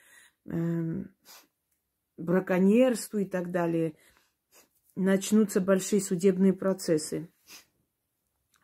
э, 0.46 1.04
браконьерству 2.16 3.18
и 3.18 3.24
так 3.24 3.50
далее. 3.50 3.94
Начнутся 4.96 5.60
большие 5.60 6.00
судебные 6.00 6.52
процессы. 6.52 7.28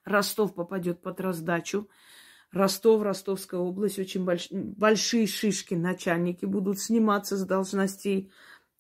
Ростов 0.04 0.54
попадет 0.54 1.00
под 1.00 1.20
раздачу. 1.20 1.88
Ростов, 2.54 3.02
Ростовская 3.02 3.60
область, 3.60 3.98
очень 3.98 4.24
больш... 4.24 4.48
большие 4.50 5.26
шишки, 5.26 5.74
начальники 5.74 6.44
будут 6.44 6.80
сниматься 6.80 7.36
с 7.36 7.44
должностей, 7.44 8.30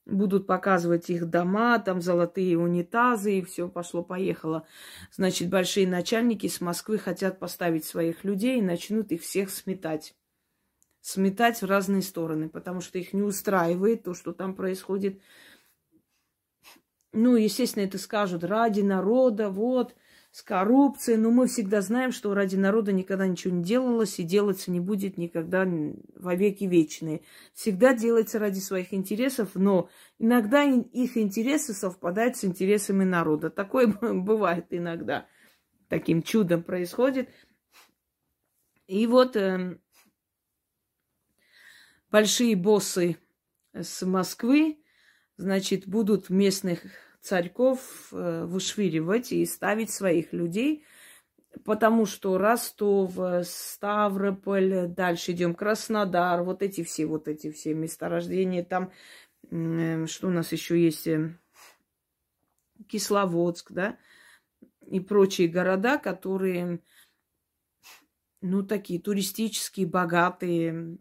будут 0.06 0.46
показывать 0.46 1.10
их 1.10 1.28
дома, 1.28 1.78
там 1.80 2.00
золотые 2.00 2.56
унитазы, 2.56 3.38
и 3.38 3.42
все 3.42 3.68
пошло-поехало. 3.68 4.66
Значит, 5.10 5.50
большие 5.50 5.88
начальники 5.88 6.46
с 6.46 6.60
Москвы 6.60 6.98
хотят 6.98 7.40
поставить 7.40 7.84
своих 7.84 8.22
людей 8.22 8.58
и 8.58 8.62
начнут 8.62 9.10
их 9.10 9.22
всех 9.22 9.50
сметать. 9.50 10.14
Сметать 11.00 11.60
в 11.60 11.66
разные 11.66 12.02
стороны, 12.02 12.48
потому 12.48 12.80
что 12.80 12.98
их 12.98 13.12
не 13.12 13.22
устраивает 13.22 14.04
то, 14.04 14.14
что 14.14 14.32
там 14.32 14.54
происходит. 14.54 15.20
Ну, 17.12 17.36
естественно, 17.36 17.84
это 17.84 17.98
скажут 17.98 18.44
ради 18.44 18.80
народа, 18.80 19.50
вот, 19.50 19.94
с 20.34 20.42
коррупцией, 20.42 21.16
но 21.16 21.30
мы 21.30 21.46
всегда 21.46 21.80
знаем, 21.80 22.10
что 22.10 22.34
ради 22.34 22.56
народа 22.56 22.90
никогда 22.90 23.24
ничего 23.24 23.54
не 23.54 23.62
делалось 23.62 24.18
и 24.18 24.24
делаться 24.24 24.72
не 24.72 24.80
будет 24.80 25.16
никогда 25.16 25.64
во 26.16 26.34
веки 26.34 26.64
вечные. 26.64 27.22
Всегда 27.52 27.94
делается 27.94 28.40
ради 28.40 28.58
своих 28.58 28.92
интересов, 28.92 29.50
но 29.54 29.88
иногда 30.18 30.64
их 30.64 31.16
интересы 31.16 31.72
совпадают 31.72 32.36
с 32.36 32.44
интересами 32.44 33.04
народа. 33.04 33.48
Такое 33.48 33.86
бывает 34.02 34.66
иногда. 34.70 35.28
Таким 35.86 36.20
чудом 36.20 36.64
происходит. 36.64 37.28
И 38.88 39.06
вот 39.06 39.36
э, 39.36 39.78
большие 42.10 42.56
боссы 42.56 43.18
с 43.72 44.04
Москвы, 44.04 44.82
значит, 45.36 45.86
будут 45.86 46.28
местных 46.28 46.80
царьков 47.24 48.12
э, 48.12 48.44
вышвыривать 48.44 49.32
и 49.32 49.46
ставить 49.46 49.90
своих 49.90 50.34
людей, 50.34 50.84
потому 51.64 52.04
что 52.04 52.36
Ростов, 52.36 53.12
Ставрополь, 53.44 54.88
дальше 54.88 55.32
идем 55.32 55.54
Краснодар, 55.54 56.42
вот 56.42 56.62
эти 56.62 56.84
все, 56.84 57.06
вот 57.06 57.26
эти 57.26 57.50
все 57.50 57.72
месторождения, 57.72 58.62
там, 58.62 58.92
э, 59.50 60.04
что 60.06 60.28
у 60.28 60.30
нас 60.30 60.52
еще 60.52 60.78
есть, 60.78 61.06
э, 61.06 61.34
Кисловодск, 62.88 63.72
да, 63.72 63.96
и 64.86 65.00
прочие 65.00 65.48
города, 65.48 65.96
которые, 65.96 66.80
ну, 68.42 68.62
такие 68.62 69.00
туристические, 69.00 69.86
богатые, 69.86 70.98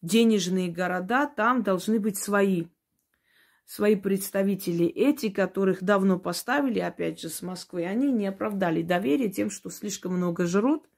денежные 0.00 0.70
города, 0.72 1.26
там 1.26 1.62
должны 1.62 2.00
быть 2.00 2.16
свои 2.16 2.68
свои 3.68 3.96
представители, 3.96 4.86
эти, 4.86 5.28
которых 5.28 5.82
давно 5.82 6.18
поставили, 6.18 6.78
опять 6.78 7.20
же, 7.20 7.28
с 7.28 7.42
Москвы, 7.42 7.84
они 7.84 8.10
не 8.10 8.26
оправдали 8.26 8.80
доверие 8.80 9.28
тем, 9.28 9.50
что 9.50 9.68
слишком 9.68 10.14
много 10.14 10.46
жрут, 10.46 10.88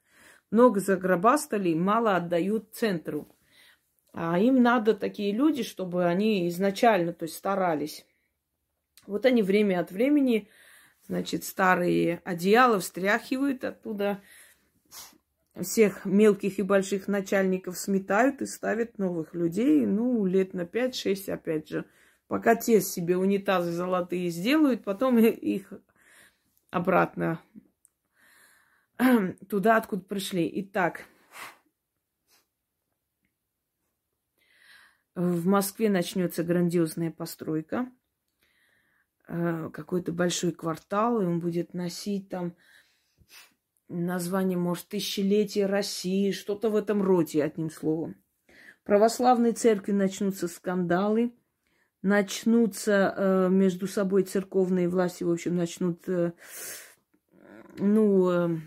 много 0.51 0.79
загробастали, 0.79 1.73
мало 1.73 2.15
отдают 2.15 2.73
центру. 2.73 3.27
А 4.13 4.39
им 4.39 4.63
надо 4.63 4.93
такие 4.93 5.33
люди, 5.33 5.63
чтобы 5.63 6.05
они 6.05 6.47
изначально, 6.47 7.11
то 7.11 7.23
есть 7.23 7.35
старались. 7.35 8.05
Вот 9.05 9.25
они 9.25 9.43
время 9.43 9.81
от 9.81 9.91
времени, 9.91 10.47
значит, 11.07 11.43
старые 11.43 12.21
одеяла 12.23 12.79
встряхивают, 12.79 13.65
оттуда 13.65 14.21
всех 15.59 16.05
мелких 16.05 16.57
и 16.57 16.61
больших 16.61 17.09
начальников 17.09 17.77
сметают 17.77 18.41
и 18.41 18.45
ставят 18.45 18.97
новых 18.97 19.35
людей, 19.35 19.85
ну, 19.85 20.25
лет 20.25 20.53
на 20.53 20.61
5-6, 20.61 21.29
опять 21.33 21.67
же– 21.67 21.83
Пока 22.31 22.55
те 22.55 22.79
себе 22.79 23.17
унитазы 23.17 23.73
золотые 23.73 24.29
сделают, 24.29 24.85
потом 24.85 25.17
их 25.17 25.73
обратно 26.69 27.41
туда, 29.49 29.75
откуда 29.75 30.03
пришли. 30.03 30.49
Итак, 30.61 31.03
в 35.13 35.45
Москве 35.45 35.89
начнется 35.89 36.45
грандиозная 36.45 37.11
постройка. 37.11 37.91
Э, 39.27 39.69
какой-то 39.73 40.13
большой 40.13 40.53
квартал, 40.53 41.21
и 41.21 41.25
он 41.25 41.41
будет 41.41 41.73
носить 41.73 42.29
там 42.29 42.55
название, 43.89 44.57
может, 44.57 44.87
тысячелетие 44.87 45.65
России, 45.65 46.31
что-то 46.31 46.69
в 46.69 46.77
этом 46.77 47.01
роде, 47.01 47.43
одним 47.43 47.69
словом. 47.69 48.15
Православной 48.85 49.51
церкви 49.51 49.91
начнутся 49.91 50.47
скандалы– 50.47 51.35
начнутся 52.01 53.13
э, 53.15 53.49
между 53.49 53.87
собой 53.87 54.23
церковные 54.23 54.89
власти, 54.89 55.23
в 55.23 55.31
общем, 55.31 55.55
начнут, 55.55 56.07
э, 56.07 56.33
ну, 57.77 58.29
э, 58.29 58.57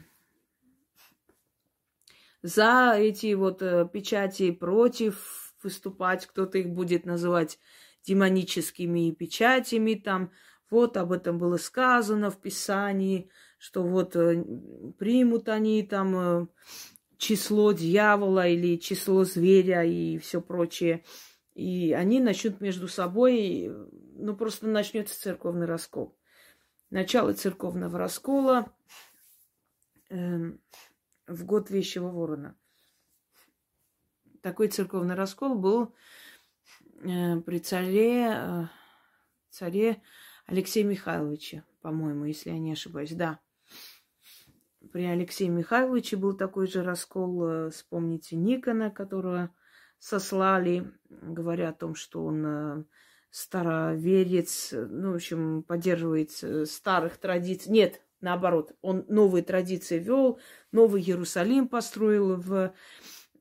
за 2.43 2.95
эти 2.97 3.35
вот 3.35 3.63
э, 3.63 3.89
печати 3.93 4.51
против 4.51 5.55
выступать, 5.63 6.27
кто-то 6.27 6.59
их 6.59 6.69
будет 6.69 7.07
называть 7.07 7.59
демоническими 8.07 9.11
печатями, 9.13 9.95
там, 9.95 10.31
вот 10.71 10.97
об 10.97 11.13
этом 11.13 11.39
было 11.39 11.57
сказано 11.57 12.31
в 12.31 12.41
Писании, 12.41 13.31
что 13.59 13.83
вот 13.83 14.15
э, 14.15 14.45
примут 14.99 15.49
они 15.49 15.83
там 15.83 16.17
э, 16.17 16.47
число 17.17 17.73
дьявола 17.73 18.47
или 18.47 18.77
число 18.77 19.25
зверя 19.25 19.85
и 19.85 20.19
все 20.19 20.41
прочее. 20.41 21.03
И 21.55 21.93
они 21.93 22.21
начнут 22.21 22.61
между 22.61 22.89
собой, 22.89 23.71
ну 24.17 24.37
просто 24.37 24.67
начнется 24.67 25.19
церковный 25.21 25.67
раскол. 25.67 26.17
Начало 26.91 27.33
церковного 27.33 27.99
раскола 27.99 28.73
э, 30.11 30.53
в 31.27 31.45
год 31.45 31.71
Вещего 31.71 32.09
Ворона. 32.09 32.57
Такой 34.43 34.69
церковный 34.69 35.15
раскол 35.15 35.55
был 35.55 35.95
э, 37.03 37.41
при 37.41 37.59
царе, 37.61 38.31
э, 38.31 38.67
царе 39.51 40.03
Алексея 40.47 40.85
Михайловича, 40.85 41.65
по-моему, 41.81 42.25
если 42.25 42.51
я 42.51 42.59
не 42.59 42.73
ошибаюсь. 42.73 43.13
Да, 43.13 43.41
при 44.93 45.05
Алексее 45.05 45.49
Михайловиче 45.49 46.17
был 46.17 46.37
такой 46.37 46.67
же 46.67 46.83
раскол. 46.83 47.45
Э, 47.47 47.71
вспомните 47.71 48.37
Никона, 48.37 48.91
которого 48.91 49.55
сослали, 50.05 50.93
говоря 51.09 51.71
о 51.71 51.73
том, 51.73 51.95
что 51.95 52.27
он 52.27 52.45
э, 52.45 52.85
староверец, 53.31 54.69
ну, 54.73 55.13
в 55.13 55.15
общем, 55.15 55.63
поддерживает 55.63 56.31
э, 56.43 56.67
старых 56.67 57.17
традиций. 57.17 57.73
Нет, 57.73 58.03
наоборот, 58.21 58.73
он 58.83 59.07
новые 59.09 59.43
традиции 59.43 59.99
вел, 59.99 60.39
новый 60.73 61.01
Иерусалим 61.01 61.69
построил 61.69 62.37
в, 62.37 62.75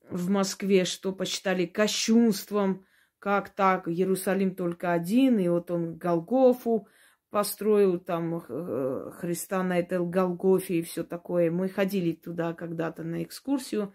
в 0.09 0.29
Москве, 0.29 0.85
что 0.85 1.11
посчитали 1.11 1.65
кощунством, 1.65 2.85
как 3.19 3.49
так, 3.49 3.89
Иерусалим 3.89 4.55
только 4.55 4.93
один, 4.93 5.39
и 5.39 5.49
вот 5.49 5.69
он 5.69 5.97
Голгофу 5.97 6.87
построил 7.29 7.99
там 7.99 8.41
э, 8.47 9.11
Христа 9.17 9.63
на 9.63 9.79
этой 9.79 9.99
Голгофе 9.99 10.79
и 10.79 10.81
все 10.81 11.03
такое. 11.03 11.51
Мы 11.51 11.67
ходили 11.67 12.13
туда 12.13 12.53
когда-то 12.53 13.03
на 13.03 13.21
экскурсию 13.21 13.93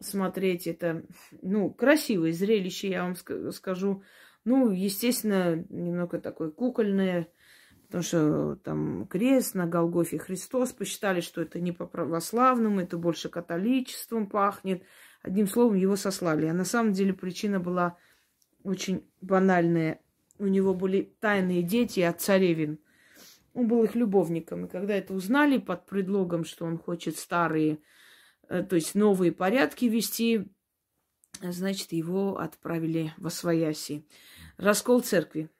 смотреть. 0.00 0.66
Это, 0.66 1.04
ну, 1.42 1.70
красивое 1.70 2.32
зрелище, 2.32 2.88
я 2.88 3.02
вам 3.02 3.16
скажу. 3.52 4.02
Ну, 4.44 4.70
естественно, 4.70 5.64
немного 5.68 6.20
такое 6.20 6.50
кукольное, 6.50 7.28
потому 7.86 8.02
что 8.02 8.56
там 8.56 9.06
крест 9.06 9.54
на 9.54 9.66
Голгофе 9.66 10.18
Христос. 10.18 10.72
Посчитали, 10.72 11.20
что 11.20 11.42
это 11.42 11.60
не 11.60 11.72
по 11.72 11.86
православному, 11.86 12.80
это 12.80 12.96
больше 12.96 13.28
католичеством 13.28 14.28
пахнет. 14.28 14.82
Одним 15.22 15.48
словом, 15.48 15.74
его 15.74 15.96
сослали. 15.96 16.46
А 16.46 16.52
на 16.52 16.64
самом 16.64 16.92
деле 16.92 17.12
причина 17.12 17.58
была 17.58 17.96
очень 18.62 19.04
банальная. 19.20 20.00
У 20.38 20.46
него 20.46 20.74
были 20.74 21.12
тайные 21.20 21.62
дети 21.62 22.00
от 22.00 22.20
царевин. 22.20 22.78
Он 23.54 23.68
был 23.68 23.82
их 23.84 23.94
любовником. 23.94 24.66
И 24.66 24.68
когда 24.68 24.94
это 24.94 25.14
узнали 25.14 25.56
под 25.58 25.86
предлогом, 25.86 26.44
что 26.44 26.66
он 26.66 26.78
хочет 26.78 27.16
старые, 27.16 27.78
то 28.48 28.76
есть 28.76 28.94
новые 28.94 29.32
порядки 29.32 29.86
вести, 29.86 30.48
значит, 31.40 31.92
его 31.92 32.38
отправили 32.38 33.12
во 33.16 33.30
свояси. 33.30 34.06
Раскол 34.56 35.00
церкви. 35.00 35.50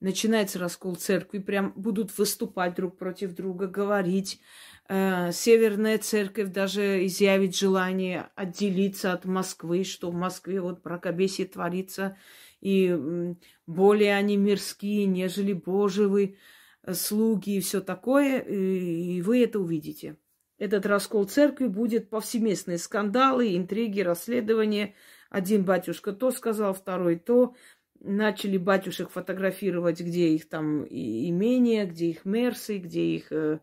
Начинается 0.00 0.58
раскол 0.58 0.96
церкви, 0.96 1.38
прям 1.38 1.72
будут 1.76 2.16
выступать 2.18 2.74
друг 2.74 2.98
против 2.98 3.32
друга, 3.32 3.66
говорить, 3.66 4.40
Э, 4.88 5.32
Северная 5.32 5.98
церковь 5.98 6.50
даже 6.50 7.06
изъявит 7.06 7.56
желание 7.56 8.30
отделиться 8.34 9.12
от 9.12 9.24
Москвы, 9.24 9.84
что 9.84 10.10
в 10.10 10.14
Москве 10.14 10.60
вот 10.60 10.82
бракобесие 10.82 11.46
творится, 11.46 12.18
и 12.60 13.34
более 13.66 14.14
они 14.16 14.36
мирские, 14.36 15.06
нежели 15.06 15.52
Божьи 15.54 16.36
э, 16.82 16.94
слуги 16.94 17.56
и 17.56 17.60
все 17.60 17.80
такое, 17.80 18.40
и 18.40 19.22
вы 19.22 19.42
это 19.42 19.58
увидите. 19.58 20.16
Этот 20.58 20.86
раскол 20.86 21.24
церкви 21.24 21.66
будет 21.66 22.10
повсеместные 22.10 22.78
скандалы, 22.78 23.56
интриги, 23.56 24.00
расследования. 24.00 24.94
Один 25.30 25.64
батюшка 25.64 26.12
то 26.12 26.30
сказал, 26.30 26.74
второй 26.74 27.16
то. 27.16 27.54
Начали 28.00 28.56
батюшек 28.56 29.10
фотографировать, 29.10 30.00
где 30.00 30.28
их 30.28 30.48
там 30.48 30.84
имения, 30.84 31.86
где 31.86 32.10
их 32.10 32.24
мерсы, 32.24 32.78
где 32.78 33.02
их 33.02 33.32
э, 33.32 33.60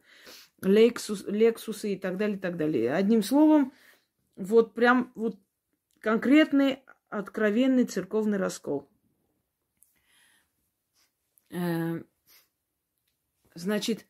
Лексус, 0.61 1.23
Лексусы 1.27 1.93
и 1.93 1.95
так 1.97 2.17
далее, 2.17 2.37
и 2.37 2.39
так 2.39 2.57
далее. 2.57 2.93
Одним 2.93 3.23
словом, 3.23 3.71
вот 4.35 4.73
прям 4.73 5.11
вот 5.15 5.37
конкретный, 5.99 6.79
откровенный 7.09 7.85
церковный 7.85 8.37
раскол. 8.37 8.89
Э, 11.51 12.01
значит, 13.53 14.07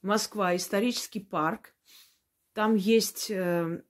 Москва, 0.00 0.56
исторический 0.56 1.20
парк. 1.20 1.74
Там 2.52 2.74
есть 2.74 3.30
э, 3.30 3.82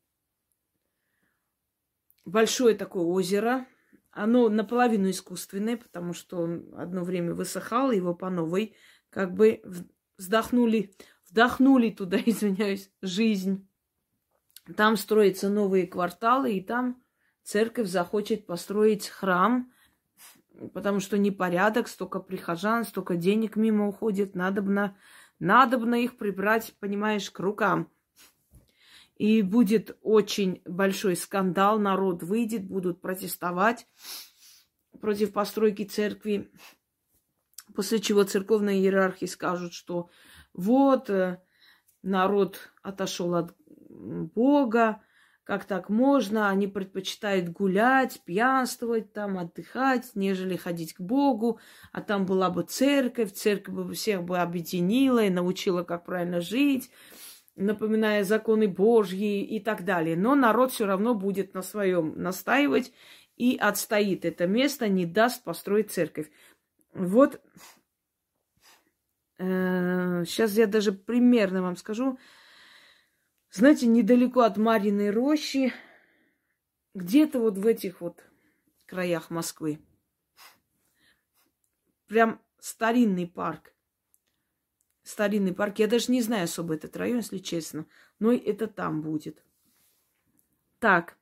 большое 2.24 2.76
такое 2.76 3.04
озеро. 3.04 3.66
Оно 4.10 4.48
наполовину 4.48 5.10
искусственное, 5.10 5.76
потому 5.76 6.12
что 6.12 6.38
он 6.38 6.72
одно 6.76 7.02
время 7.02 7.34
высыхал, 7.34 7.90
его 7.90 8.14
по 8.14 8.30
новой 8.30 8.76
как 9.10 9.34
бы 9.34 9.62
вздохнули 10.16 10.94
вдохнули 11.32 11.90
туда, 11.90 12.18
извиняюсь, 12.26 12.90
жизнь. 13.00 13.66
Там 14.76 14.96
строятся 14.96 15.48
новые 15.48 15.86
кварталы, 15.86 16.52
и 16.52 16.60
там 16.60 17.02
церковь 17.42 17.88
захочет 17.88 18.46
построить 18.46 19.08
храм, 19.08 19.72
потому 20.72 21.00
что 21.00 21.18
непорядок, 21.18 21.88
столько 21.88 22.20
прихожан, 22.20 22.84
столько 22.84 23.16
денег 23.16 23.56
мимо 23.56 23.88
уходит, 23.88 24.36
надобно, 24.36 24.96
надобно 25.40 25.96
их 25.96 26.16
прибрать, 26.16 26.74
понимаешь, 26.78 27.30
к 27.30 27.40
рукам. 27.40 27.90
И 29.22 29.40
будет 29.42 29.96
очень 30.02 30.62
большой 30.64 31.14
скандал, 31.14 31.78
народ 31.78 32.24
выйдет, 32.24 32.66
будут 32.66 33.00
протестовать 33.00 33.86
против 35.00 35.32
постройки 35.32 35.84
церкви, 35.84 36.50
после 37.72 38.00
чего 38.00 38.24
церковные 38.24 38.80
иерархи 38.80 39.26
скажут, 39.26 39.74
что 39.74 40.10
вот 40.54 41.08
э, 41.08 41.40
народ 42.02 42.72
отошел 42.82 43.36
от 43.36 43.54
Бога, 43.68 45.00
как 45.44 45.66
так 45.66 45.88
можно, 45.88 46.48
они 46.48 46.66
предпочитают 46.66 47.48
гулять, 47.48 48.22
пьянствовать 48.24 49.12
там, 49.12 49.38
отдыхать, 49.38 50.10
нежели 50.16 50.56
ходить 50.56 50.94
к 50.94 51.00
Богу, 51.00 51.60
а 51.92 52.00
там 52.00 52.26
была 52.26 52.50
бы 52.50 52.64
церковь, 52.64 53.32
церковь 53.32 53.72
бы 53.72 53.94
всех 53.94 54.24
бы 54.24 54.38
объединила 54.38 55.24
и 55.24 55.30
научила, 55.30 55.84
как 55.84 56.06
правильно 56.06 56.40
жить, 56.40 56.90
напоминая 57.56 58.24
законы 58.24 58.68
Божьи 58.68 59.42
и 59.44 59.60
так 59.60 59.84
далее. 59.84 60.16
Но 60.16 60.34
народ 60.34 60.72
все 60.72 60.86
равно 60.86 61.14
будет 61.14 61.54
на 61.54 61.62
своем 61.62 62.20
настаивать 62.20 62.92
и 63.36 63.56
отстоит 63.56 64.24
это 64.24 64.46
место, 64.46 64.88
не 64.88 65.06
даст 65.06 65.44
построить 65.44 65.90
церковь. 65.90 66.30
Вот 66.94 67.40
Сейчас 69.42 70.56
э, 70.56 70.60
я 70.60 70.66
даже 70.68 70.92
примерно 70.92 71.62
вам 71.62 71.76
скажу. 71.76 72.16
Знаете, 73.50 73.86
недалеко 73.86 74.42
от 74.42 74.56
Мариной 74.56 75.10
рощи, 75.10 75.72
где-то 76.94 77.40
вот 77.40 77.58
в 77.58 77.66
этих 77.66 78.00
вот 78.00 78.24
краях 78.86 79.30
Москвы, 79.30 79.80
прям 82.06 82.40
старинный 82.60 83.26
парк. 83.26 83.71
Старинный 85.02 85.52
парк. 85.52 85.78
Я 85.78 85.88
даже 85.88 86.12
не 86.12 86.22
знаю 86.22 86.44
особо 86.44 86.74
этот 86.74 86.96
район, 86.96 87.18
если 87.18 87.38
честно. 87.38 87.86
Но 88.18 88.32
это 88.32 88.66
там 88.66 89.02
будет. 89.02 89.42
Так. 90.78 91.16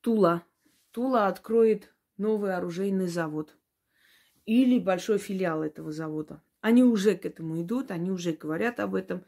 Тула. 0.00 0.44
Тула 0.92 1.26
откроет 1.26 1.92
новый 2.16 2.54
оружейный 2.54 3.08
завод 3.08 3.56
или 4.46 4.78
большой 4.78 5.18
филиал 5.18 5.62
этого 5.62 5.90
завода. 5.92 6.42
Они 6.60 6.82
уже 6.82 7.16
к 7.16 7.26
этому 7.26 7.60
идут, 7.62 7.90
они 7.90 8.10
уже 8.10 8.32
говорят 8.32 8.80
об 8.80 8.94
этом. 8.94 9.24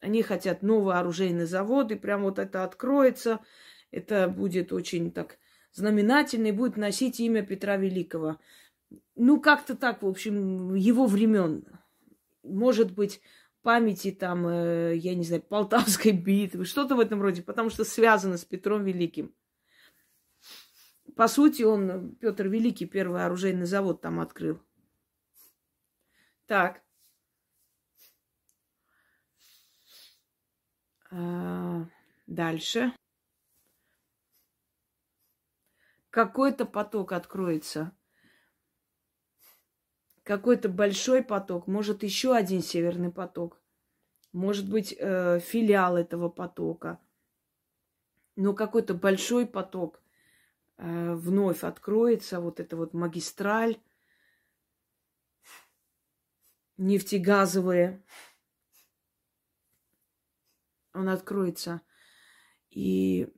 Они 0.00 0.22
хотят 0.22 0.62
новый 0.62 0.96
оружейный 0.96 1.46
завод, 1.46 1.90
и 1.90 1.96
прям 1.96 2.22
вот 2.22 2.38
это 2.38 2.64
откроется. 2.64 3.40
Это 3.90 4.28
будет 4.28 4.72
очень 4.72 5.10
так 5.10 5.38
знаменательно 5.72 6.48
и 6.48 6.52
будет 6.52 6.76
носить 6.76 7.20
имя 7.20 7.42
Петра 7.42 7.76
Великого. 7.76 8.38
Ну, 9.14 9.40
как-то 9.40 9.74
так, 9.74 10.02
в 10.02 10.06
общем, 10.06 10.74
его 10.74 11.06
времен. 11.06 11.64
Может 12.42 12.92
быть, 12.92 13.20
памяти 13.62 14.12
там, 14.12 14.46
э, 14.46 14.96
я 14.96 15.14
не 15.14 15.24
знаю, 15.24 15.42
Полтавской 15.42 16.12
битвы, 16.12 16.64
что-то 16.64 16.94
в 16.94 17.00
этом 17.00 17.20
роде, 17.20 17.42
потому 17.42 17.70
что 17.70 17.84
связано 17.84 18.36
с 18.36 18.44
Петром 18.44 18.84
Великим. 18.84 19.34
По 21.16 21.28
сути, 21.28 21.62
он, 21.62 22.14
Петр 22.16 22.46
Великий, 22.46 22.86
первый 22.86 23.24
оружейный 23.24 23.66
завод 23.66 24.00
там 24.02 24.20
открыл. 24.20 24.60
Так. 26.46 26.82
А, 31.10 31.86
дальше. 32.26 32.92
Какой-то 36.10 36.66
поток 36.66 37.12
откроется. 37.12 37.92
Какой-то 40.26 40.68
большой 40.68 41.22
поток. 41.22 41.66
Может, 41.66 42.02
еще 42.02 42.34
один 42.34 42.60
северный 42.60 43.10
поток. 43.10 43.58
Может 44.32 44.68
быть, 44.68 44.94
э, 44.98 45.40
филиал 45.40 45.96
этого 45.96 46.28
потока. 46.28 46.98
Но 48.36 48.52
какой-то 48.52 48.92
большой 48.92 49.46
поток– 49.46 50.02
Э, 50.78 51.14
вновь 51.14 51.64
откроется 51.64 52.40
вот 52.40 52.60
эта 52.60 52.76
вот 52.76 52.92
магистраль 52.92 53.80
нефтегазовая. 56.76 58.04
Он 60.92 61.08
откроется. 61.08 61.80
И 62.70 63.32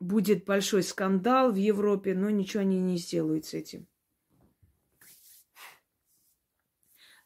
будет 0.00 0.44
большой 0.46 0.82
скандал 0.82 1.52
в 1.52 1.56
Европе, 1.56 2.14
но 2.14 2.30
ничего 2.30 2.62
они 2.62 2.80
не 2.80 2.96
сделают 2.96 3.44
с 3.44 3.54
этим. 3.54 3.86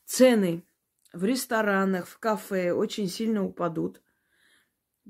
Цены 0.08 0.64
в 1.12 1.22
ресторанах, 1.24 2.06
в 2.08 2.18
кафе 2.18 2.72
очень 2.72 3.08
сильно 3.08 3.44
упадут 3.44 4.02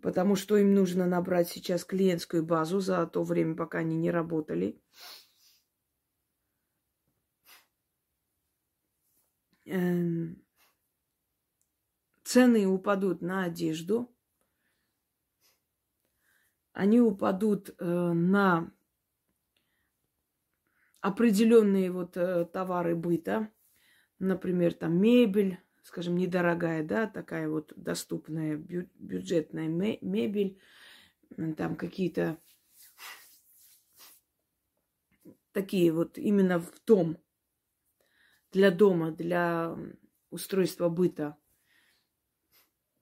потому 0.00 0.36
что 0.36 0.56
им 0.56 0.74
нужно 0.74 1.06
набрать 1.06 1.48
сейчас 1.48 1.84
клиентскую 1.84 2.44
базу 2.44 2.78
за 2.78 3.04
то 3.06 3.24
время, 3.24 3.56
пока 3.56 3.78
они 3.78 3.96
не 3.96 4.12
работали. 4.12 4.80
эм, 9.64 10.42
цены 12.24 12.66
упадут 12.66 13.20
на 13.20 13.44
одежду, 13.44 14.14
они 16.72 17.00
упадут 17.00 17.74
э, 17.78 17.84
на 17.84 18.72
определенные 21.00 21.90
вот 21.90 22.16
э, 22.16 22.44
товары 22.46 22.94
быта, 22.94 23.50
например, 24.18 24.74
там 24.74 25.00
мебель, 25.00 25.58
скажем, 25.82 26.16
недорогая, 26.16 26.82
да, 26.82 27.06
такая 27.06 27.48
вот 27.48 27.72
доступная 27.76 28.56
бю- 28.56 28.88
бюджетная 28.98 29.68
мебель, 29.68 30.58
там 31.56 31.76
какие-то 31.76 32.38
такие 35.52 35.92
вот 35.92 36.18
именно 36.18 36.58
в 36.58 36.72
дом, 36.86 37.18
для 38.52 38.70
дома, 38.70 39.10
для 39.10 39.76
устройства 40.30 40.88
быта 40.88 41.36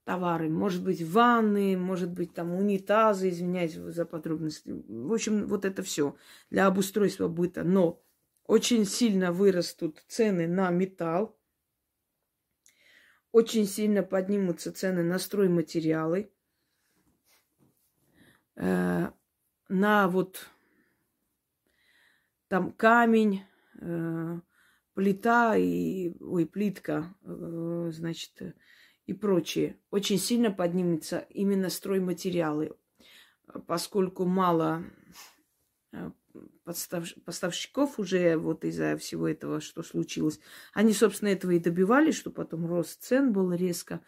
товары. 0.05 0.49
Может 0.49 0.85
быть, 0.85 1.03
ванны, 1.03 1.77
может 1.77 2.11
быть, 2.13 2.33
там 2.33 2.53
унитазы, 2.55 3.29
извиняюсь 3.29 3.75
за 3.75 4.07
подробности. 4.07 4.71
В 4.89 5.13
общем, 5.13 5.47
вот 5.47 5.65
это 5.65 5.83
все 5.83 6.17
для 6.51 6.67
обустройства 6.67 7.29
быта. 7.29 7.65
Но 7.65 8.03
очень 8.47 8.85
сильно 8.85 9.33
вырастут 9.33 10.05
цены 10.09 10.47
на 10.47 10.71
металл, 10.71 11.39
очень 13.33 13.67
сильно 13.67 14.03
поднимутся 14.03 14.73
цены 14.73 15.03
на 15.03 15.19
стройматериалы, 15.19 16.31
э, 18.57 19.11
на 19.69 20.09
вот 20.09 20.49
там 22.49 22.73
камень, 22.73 23.43
э, 23.81 24.41
плита 24.95 25.57
и, 25.57 26.15
ой, 26.21 26.47
плитка, 26.47 27.15
э, 27.23 27.91
значит, 27.93 28.57
и 29.07 29.13
прочее. 29.13 29.79
Очень 29.91 30.19
сильно 30.19 30.51
поднимется 30.51 31.27
именно 31.31 31.69
стройматериалы, 31.69 32.77
поскольку 33.67 34.25
мало 34.25 34.85
э, 35.93 36.11
поставщиков 37.25 37.99
уже 37.99 38.37
вот 38.37 38.65
из-за 38.65 38.97
всего 38.97 39.29
этого, 39.29 39.61
что 39.61 39.83
случилось. 39.83 40.41
Они, 40.73 40.93
собственно, 40.93 41.31
этого 41.31 41.53
и 41.53 41.59
добивались, 41.59 42.17
что 42.17 42.31
потом 42.31 42.67
рост 42.67 43.03
цен 43.03 43.33
был 43.33 43.53
резко, 43.53 44.01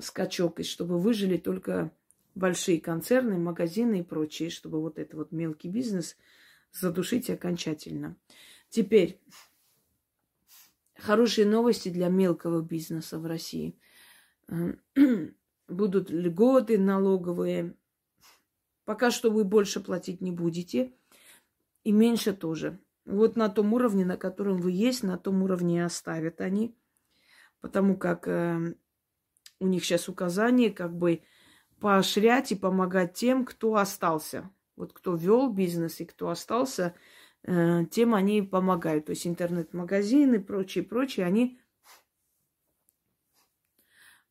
скачок, 0.00 0.60
и 0.60 0.64
чтобы 0.64 0.98
выжили 1.00 1.36
только 1.36 1.92
большие 2.34 2.80
концерны, 2.80 3.38
магазины 3.38 4.00
и 4.00 4.04
прочее, 4.04 4.50
чтобы 4.50 4.80
вот 4.80 4.98
это 4.98 5.16
вот 5.16 5.32
мелкий 5.32 5.68
бизнес 5.68 6.16
задушить 6.72 7.30
окончательно. 7.30 8.16
Теперь 8.68 9.20
хорошие 10.96 11.46
новости 11.46 11.88
для 11.88 12.08
мелкого 12.08 12.60
бизнеса 12.60 13.18
в 13.18 13.26
России. 13.26 13.78
Будут 15.68 16.10
льготы 16.10 16.78
налоговые. 16.78 17.74
Пока 18.84 19.10
что 19.10 19.30
вы 19.30 19.44
больше 19.44 19.80
платить 19.80 20.20
не 20.20 20.30
будете. 20.30 20.92
И 21.84 21.92
меньше 21.92 22.32
тоже. 22.32 22.78
Вот 23.04 23.36
на 23.36 23.48
том 23.48 23.72
уровне, 23.74 24.04
на 24.04 24.16
котором 24.16 24.58
вы 24.58 24.72
есть, 24.72 25.02
на 25.02 25.18
том 25.18 25.42
уровне 25.42 25.76
и 25.76 25.80
оставят 25.80 26.40
они. 26.40 26.76
Потому 27.60 27.96
как 27.96 28.26
э, 28.28 28.74
у 29.60 29.66
них 29.66 29.84
сейчас 29.84 30.08
указание 30.08 30.70
как 30.70 30.96
бы 30.96 31.22
поощрять 31.80 32.52
и 32.52 32.56
помогать 32.56 33.14
тем, 33.14 33.44
кто 33.44 33.76
остался. 33.76 34.50
Вот 34.76 34.92
кто 34.92 35.14
вел 35.14 35.52
бизнес 35.52 36.00
и 36.00 36.04
кто 36.04 36.30
остался, 36.30 36.94
э, 37.42 37.84
тем 37.90 38.14
они 38.14 38.42
помогают. 38.42 39.06
То 39.06 39.10
есть 39.10 39.26
интернет-магазины, 39.26 40.42
прочие, 40.42 40.84
прочие, 40.84 41.26
они 41.26 41.60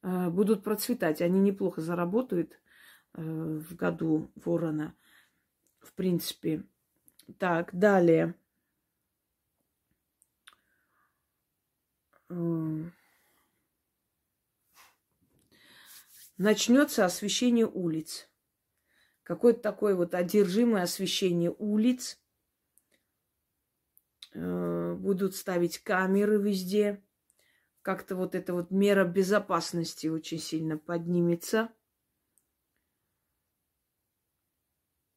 э, 0.01 0.29
будут 0.29 0.63
процветать. 0.63 1.21
Они 1.21 1.39
неплохо 1.39 1.81
заработают 1.81 2.59
в 3.13 3.75
году 3.75 4.31
ворона, 4.35 4.95
в 5.79 5.93
принципе. 5.93 6.63
Так, 7.37 7.73
далее. 7.73 8.35
Начнется 16.37 17.05
освещение 17.05 17.67
улиц 17.67 18.27
какое-то 19.23 19.61
такое 19.61 19.95
вот 19.95 20.13
одержимое 20.13 20.83
освещение 20.83 21.53
улиц. 21.57 22.19
Э, 24.33 24.95
будут 24.97 25.35
ставить 25.35 25.79
камеры 25.79 26.37
везде. 26.37 27.03
Как-то 27.81 28.15
вот 28.15 28.35
эта 28.35 28.53
вот 28.53 28.71
мера 28.71 29.05
безопасности 29.05 30.07
очень 30.07 30.39
сильно 30.39 30.77
поднимется. 30.77 31.69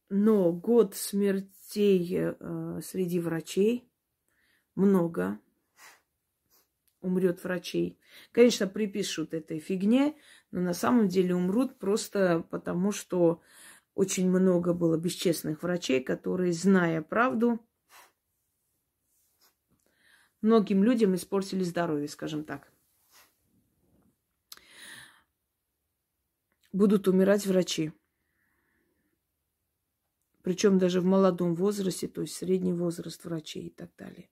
Но 0.08 0.52
год 0.52 0.94
смертей 0.94 2.08
э, 2.18 2.80
среди 2.82 3.18
врачей 3.18 3.90
много 4.74 5.40
умрет 7.00 7.42
врачей. 7.42 7.98
Конечно, 8.32 8.66
припишут 8.66 9.34
этой 9.34 9.58
фигне, 9.58 10.16
но 10.50 10.60
на 10.60 10.74
самом 10.74 11.08
деле 11.08 11.34
умрут 11.34 11.78
просто 11.78 12.44
потому, 12.50 12.92
что 12.92 13.42
очень 13.94 14.28
много 14.28 14.74
было 14.74 14.96
бесчестных 14.96 15.62
врачей, 15.62 16.02
которые, 16.02 16.52
зная 16.52 17.02
правду, 17.02 17.60
многим 20.42 20.84
людям 20.84 21.14
испортили 21.14 21.64
здоровье, 21.64 22.08
скажем 22.08 22.44
так. 22.44 22.70
Будут 26.72 27.08
умирать 27.08 27.46
врачи. 27.46 27.92
Причем 30.46 30.78
даже 30.78 31.00
в 31.00 31.04
молодом 31.04 31.56
возрасте, 31.56 32.06
то 32.06 32.20
есть 32.20 32.36
средний 32.36 32.72
возраст 32.72 33.24
врачей 33.24 33.66
и 33.66 33.70
так 33.70 33.90
далее. 33.96 34.30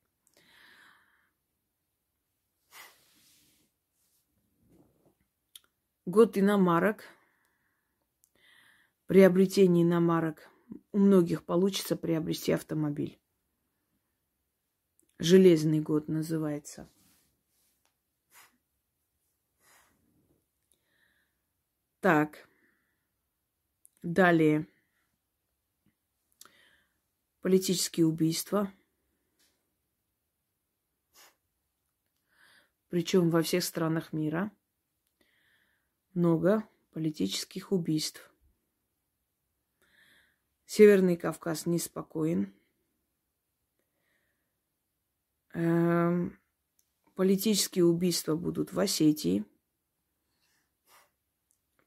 Год 6.07 6.39
иномарок– 6.39 7.03
приобретении 9.09 9.83
иномарок 9.83 10.49
у 10.93 10.99
многих 10.99 11.45
получится 11.45 11.97
приобрести 11.97 12.53
автомобиль. 12.53 13.21
Железный 15.19 15.81
год 15.81 16.07
называется. 16.07 16.89
Так. 21.99 22.49
Далее. 24.05 24.69
Политические 27.45 28.07
убийства. 28.07 28.73
Причем 32.89 33.29
во 33.29 33.43
всех 33.43 33.63
странах 33.63 34.15
мира. 34.15 34.51
Много 36.15 36.67
политических 36.93 37.71
убийств. 37.71 38.33
Северный 40.65 41.19
Кавказ 41.19 41.67
неспокоен. 41.67 42.55
Эм, 45.53 46.41
политические 47.15 47.85
убийства 47.85 48.37
будут 48.37 48.73
в 48.73 48.81
Осетии. 48.81 49.45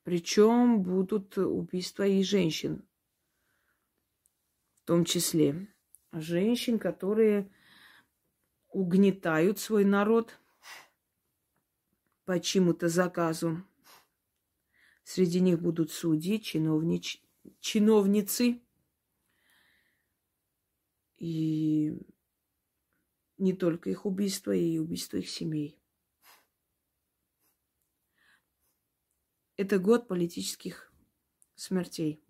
Причем 0.03 0.83
будут 0.83 1.35
убийства 1.39 2.05
и 2.05 2.21
женщин, 2.21 2.87
в 4.87 4.89
том 4.89 5.03
числе 5.03 5.67
женщин, 6.13 6.79
которые 6.79 7.51
угнетают 8.69 9.59
свой 9.59 9.83
народ 9.83 10.39
по 12.23 12.39
чему-то 12.39 12.87
заказу. 12.87 13.65
Среди 15.03 15.41
них 15.41 15.61
будут 15.61 15.91
судьи, 15.91 16.39
чиновнич... 16.39 17.21
чиновницы, 17.59 18.61
и 21.17 21.99
не 23.37 23.51
только 23.51 23.89
их 23.89 24.05
убийство, 24.05 24.53
и 24.53 24.77
убийство 24.77 25.17
их 25.17 25.27
семей. 25.29 25.77
Это 29.57 29.79
год 29.79 30.07
политических 30.07 30.93
смертей, 31.55 32.23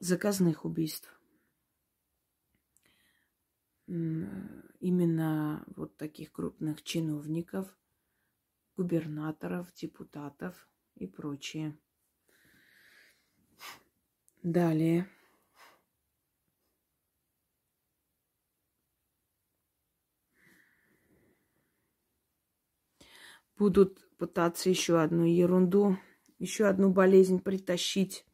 заказных 0.00 0.64
убийств. 0.64 1.14
Именно 3.86 5.64
вот 5.76 5.96
таких 5.96 6.32
крупных 6.32 6.82
чиновников, 6.82 7.76
губернаторов, 8.76 9.72
депутатов 9.74 10.68
и 10.94 11.06
прочее. 11.06 11.78
Далее. 14.42 15.06
Будут 23.58 24.08
пытаться 24.16 24.70
еще 24.70 25.02
одну 25.02 25.24
ерунду, 25.24 25.98
еще 26.38 26.64
одну 26.64 26.90
болезнь 26.90 27.40
притащить 27.40 28.24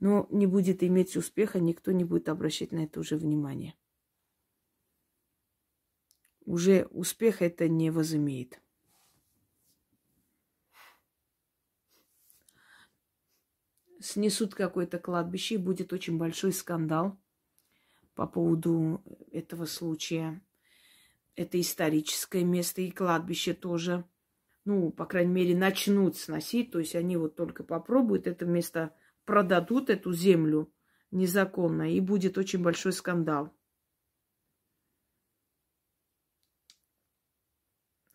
но 0.00 0.26
не 0.30 0.46
будет 0.46 0.82
иметь 0.82 1.16
успеха, 1.16 1.60
никто 1.60 1.92
не 1.92 2.04
будет 2.04 2.28
обращать 2.28 2.72
на 2.72 2.84
это 2.84 3.00
уже 3.00 3.16
внимание. 3.16 3.74
Уже 6.44 6.86
успех 6.90 7.42
это 7.42 7.68
не 7.68 7.90
возымеет. 7.90 8.60
снесут 14.00 14.54
какое-то 14.54 14.98
кладбище, 14.98 15.54
и 15.54 15.58
будет 15.58 15.92
очень 15.92 16.18
большой 16.18 16.52
скандал 16.52 17.18
по 18.14 18.26
поводу 18.26 19.02
этого 19.30 19.66
случая. 19.66 20.42
Это 21.36 21.60
историческое 21.60 22.44
место 22.44 22.82
и 22.82 22.90
кладбище 22.90 23.54
тоже. 23.54 24.04
Ну, 24.64 24.90
по 24.90 25.06
крайней 25.06 25.32
мере, 25.32 25.56
начнут 25.56 26.16
сносить. 26.16 26.70
То 26.70 26.80
есть 26.80 26.94
они 26.94 27.16
вот 27.16 27.36
только 27.36 27.62
попробуют 27.62 28.26
это 28.26 28.44
место, 28.44 28.94
продадут 29.30 29.90
эту 29.90 30.12
землю 30.12 30.74
незаконно, 31.12 31.94
и 31.94 32.00
будет 32.00 32.36
очень 32.36 32.64
большой 32.64 32.92
скандал. 32.92 33.56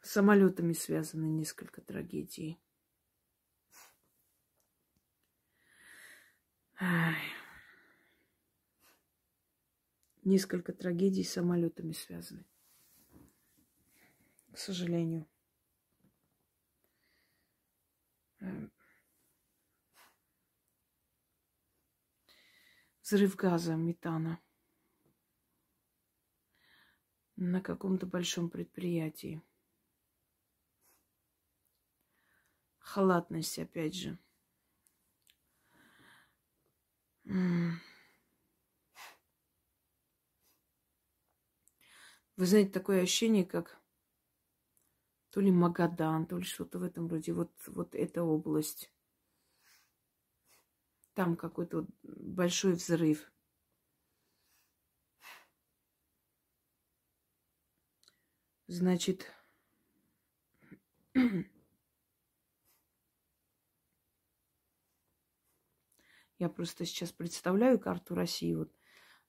С 0.02 0.12
самолетами 0.12 0.74
связаны 0.74 1.28
несколько 1.28 1.80
трагедий. 1.80 2.60
Несколько 10.26 10.74
трагедий 10.74 11.24
с 11.24 11.32
самолетами 11.32 11.94
связаны. 11.94 12.46
К 14.52 14.58
сожалению. 14.58 15.26
Взрыв 23.06 23.36
газа, 23.36 23.76
метана 23.76 24.42
на 27.36 27.62
каком-то 27.62 28.08
большом 28.08 28.50
предприятии. 28.50 29.44
Халатность, 32.80 33.60
опять 33.60 33.94
же. 33.94 34.18
Вы 37.26 37.78
знаете, 42.38 42.72
такое 42.72 43.04
ощущение, 43.04 43.46
как 43.46 43.80
то 45.30 45.42
ли 45.42 45.52
Магадан, 45.52 46.26
то 46.26 46.40
ли 46.40 46.44
что-то 46.44 46.80
в 46.80 46.84
этом 46.84 47.08
роде. 47.08 47.34
Вот, 47.34 47.52
вот 47.68 47.94
эта 47.94 48.24
область. 48.24 48.92
Там 51.16 51.36
какой-то 51.36 51.78
вот 51.78 51.90
большой 52.04 52.74
взрыв. 52.74 53.32
Значит, 58.68 59.32
Я 66.38 66.50
просто 66.50 66.86
сейчас 66.86 67.14
представляю 67.14 67.80
карту 67.80 68.14
России 68.14 68.54
вот 68.54 68.70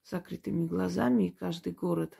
закрытыми 0.03 0.67
глазами, 0.67 1.29
и 1.29 1.31
каждый 1.31 1.73
город. 1.73 2.19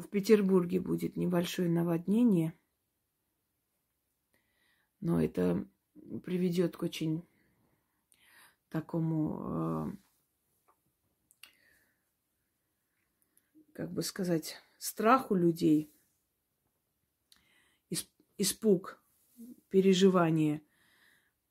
В 0.00 0.08
Петербурге 0.08 0.80
будет 0.80 1.16
небольшое 1.16 1.68
наводнение, 1.68 2.54
но 5.00 5.22
это 5.22 5.68
приведет 6.24 6.76
к 6.76 6.82
очень 6.82 7.24
такому 8.70 9.98
как 13.80 13.92
бы 13.92 14.02
сказать, 14.02 14.56
страх 14.76 15.30
у 15.30 15.34
людей, 15.34 15.90
испуг, 18.36 19.02
переживание, 19.70 20.62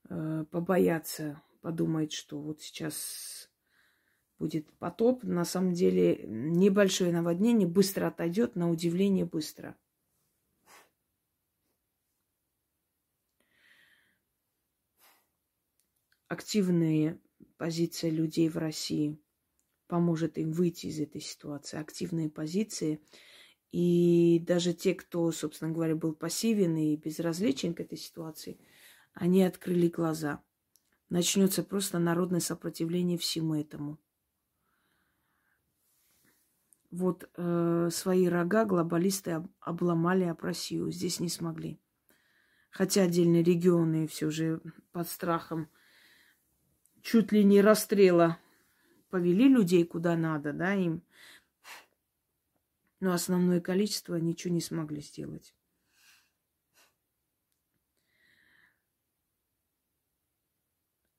э, 0.10 0.46
побояться, 0.52 1.42
подумать, 1.62 2.14
что 2.14 2.40
вот 2.40 2.62
сейчас 2.62 3.39
будет 4.40 4.72
потоп. 4.78 5.24
На 5.24 5.46
самом 5.46 5.74
деле 5.74 6.24
небольшое 6.26 7.12
наводнение 7.12 7.68
быстро 7.68 8.08
отойдет, 8.08 8.56
на 8.56 8.72
удивление 8.72 9.26
быстро. 9.26 9.76
Активные 16.28 17.20
позиции 17.58 18.10
людей 18.10 18.50
в 18.50 18.58
России– 18.58 19.20
поможет 19.90 20.38
им 20.38 20.54
выйти 20.54 20.86
из 20.86 21.02
этой 21.02 21.20
ситуации, 21.20 21.78
активные 21.78 22.30
позиции. 22.30 23.02
И 23.72 24.42
даже 24.48 24.74
те, 24.74 24.94
кто, 24.94 25.30
собственно 25.32 25.72
говоря, 25.72 25.96
был 25.96 26.14
пассивен 26.14 26.78
и 26.78 26.96
безразличен 26.96 27.74
к 27.74 27.82
этой 27.82 27.98
ситуации, 27.98 28.60
они 29.14 29.44
открыли 29.44 29.90
глаза. 29.90 30.42
Начнется 31.10 31.64
просто 31.64 31.98
народное 31.98 32.40
сопротивление 32.40 33.18
всему 33.18 33.56
этому. 33.56 33.98
Вот 36.92 37.30
э, 37.36 37.90
свои 37.92 38.28
рога 38.28 38.66
глобалисты 38.66 39.32
об, 39.32 39.48
обломали 39.60 40.24
об 40.24 40.42
Россию. 40.42 40.92
Здесь 40.92 41.20
не 41.20 41.30
смогли. 41.30 41.80
Хотя 42.72 43.04
отдельные 43.04 43.44
регионы 43.44 44.08
все 44.08 44.30
же 44.30 44.62
под 44.92 45.08
страхом 45.08 45.70
чуть 47.02 47.32
ли 47.32 47.44
не 47.44 47.62
расстрела 47.62 48.40
повели 49.10 49.48
людей 49.48 49.86
куда 49.86 50.16
надо, 50.16 50.54
да, 50.54 50.74
им. 50.74 51.04
Но 53.00 53.14
основное 53.14 53.62
количество 53.62 54.16
ничего 54.16 54.54
не 54.54 54.62
смогли 54.62 55.02
сделать. 55.02 55.56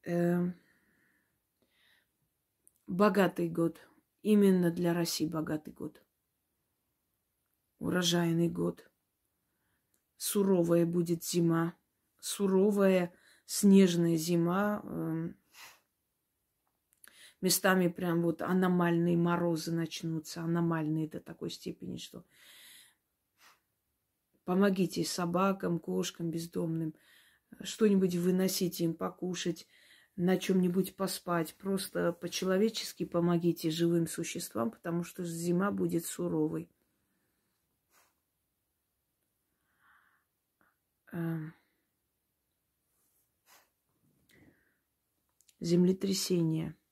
Э, 0.05 0.53
богатый 2.87 3.49
год. 3.49 3.81
Именно 4.23 4.71
для 4.71 4.93
России 4.93 5.27
богатый 5.27 5.73
год. 5.73 6.03
Урожайный 7.79 8.49
год. 8.49 8.91
Суровая 10.17 10.85
будет 10.85 11.25
зима. 11.25 11.75
Суровая 12.21 13.15
снежная 13.47 14.17
зима. 14.17 14.83
Э, 14.85 15.33
местами 17.41 17.89
прям 17.89 18.23
вот 18.23 18.43
аномальные 18.43 19.17
морозы 19.17 19.73
начнутся, 19.73 20.43
аномальные 20.43 21.09
до 21.09 21.21
такой 21.21 21.51
степени, 21.51 21.97
что 21.97 22.25
помогите 24.45 25.05
собакам, 25.05 25.79
кошкам 25.79 26.31
бездомным, 26.31 26.95
что-нибудь 27.63 28.15
выносите 28.17 28.85
им 28.85 28.95
покушать, 28.95 29.67
на 30.17 30.37
чем-нибудь 30.37 30.97
поспать. 30.97 31.55
Просто 31.57 32.13
по-человечески 32.13 33.05
помогите 33.05 33.71
живым 33.71 34.07
существам, 34.07 34.71
потому 34.71 35.05
что 35.05 35.25
зима 35.25 35.71
будет 35.71 36.07
суровой. 36.07 36.71
Эм. 41.13 41.55
Землетрясение– 45.61 46.75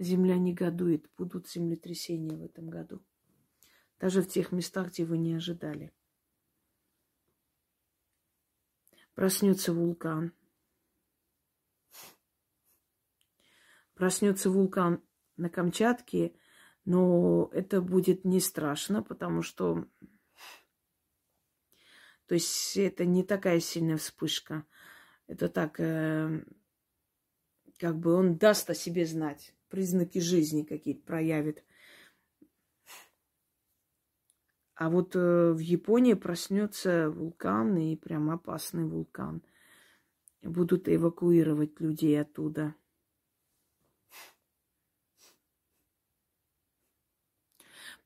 Земля 0.00 0.38
негодует, 0.38 1.10
будут 1.18 1.48
землетрясения 1.48 2.36
в 2.36 2.42
этом 2.44 2.70
году. 2.70 3.02
Даже 3.98 4.22
в 4.22 4.28
тех 4.28 4.52
местах, 4.52 4.90
где 4.90 5.04
вы 5.04 5.18
не 5.18 5.34
ожидали. 5.34 5.92
Проснется 9.18 9.72
вулкан. 9.72 10.32
Проснется 13.94 14.48
вулкан 14.48 15.02
на 15.36 15.50
Камчатке, 15.50 16.36
но 16.84 17.50
это 17.52 17.82
будет 17.82 18.24
не 18.24 18.38
страшно, 18.38 19.02
потому 19.02 19.42
что 19.42 19.88
то 22.28 22.36
есть 22.36 22.76
это 22.76 23.06
не 23.06 23.24
такая 23.24 23.58
сильная 23.58 23.96
вспышка. 23.96 24.64
Это 25.26 25.48
так, 25.48 25.80
э, 25.80 26.44
как 27.76 27.98
бы 27.98 28.14
он 28.14 28.38
даст 28.38 28.70
о 28.70 28.74
себе 28.76 29.04
знать 29.04 29.52
признаки 29.68 30.20
жизни 30.20 30.62
какие-то 30.62 31.04
проявит. 31.04 31.64
А 34.78 34.90
вот 34.90 35.16
э, 35.16 35.50
в 35.50 35.58
Японии 35.58 36.14
проснется 36.14 37.10
вулкан, 37.10 37.76
и 37.78 37.96
прям 37.96 38.30
опасный 38.30 38.84
вулкан. 38.84 39.42
Будут 40.40 40.88
эвакуировать 40.88 41.80
людей 41.80 42.20
оттуда. 42.20 42.76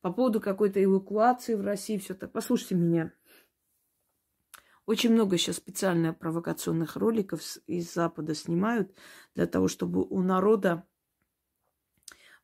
По 0.00 0.10
поводу 0.10 0.40
какой-то 0.40 0.82
эвакуации 0.82 1.56
в 1.56 1.60
России, 1.60 1.98
все 1.98 2.14
так. 2.14 2.32
Послушайте 2.32 2.76
меня. 2.76 3.12
Очень 4.86 5.12
много 5.12 5.36
сейчас 5.36 5.56
специально 5.56 6.14
провокационных 6.14 6.96
роликов 6.96 7.42
из 7.66 7.92
Запада 7.92 8.34
снимают 8.34 8.96
для 9.34 9.46
того, 9.46 9.68
чтобы 9.68 10.04
у 10.04 10.22
народа 10.22 10.86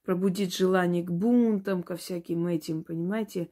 пробудить 0.02 0.54
желание 0.54 1.02
к 1.02 1.10
бунтам, 1.10 1.82
ко 1.82 1.96
всяким 1.96 2.46
этим, 2.46 2.84
понимаете? 2.84 3.50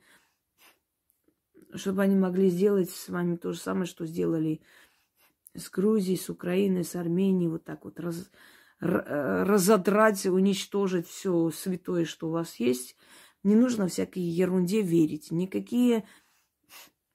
Чтобы 1.75 2.03
они 2.03 2.17
могли 2.17 2.49
сделать 2.49 2.91
с 2.91 3.09
вами 3.09 3.37
то 3.37 3.53
же 3.53 3.59
самое, 3.59 3.87
что 3.87 4.07
сделали 4.07 4.61
с 5.55 5.71
Грузией, 5.71 6.19
с 6.19 6.29
Украиной, 6.29 6.85
с 6.85 6.95
Арменией, 6.97 7.51
вот 7.51 7.65
так 7.65 7.85
вот 7.85 7.99
раз, 7.99 8.31
разодрать, 8.81 10.27
уничтожить 10.27 11.09
все 11.09 11.51
святое, 11.51 12.05
что 12.05 12.29
у 12.29 12.33
вас 12.33 12.57
есть. 12.57 12.97
Не 13.43 13.55
нужно 13.55 13.89
всякой 13.89 14.23
ерунде 14.23 14.83
верить. 14.83 15.31
Никакие 15.31 16.05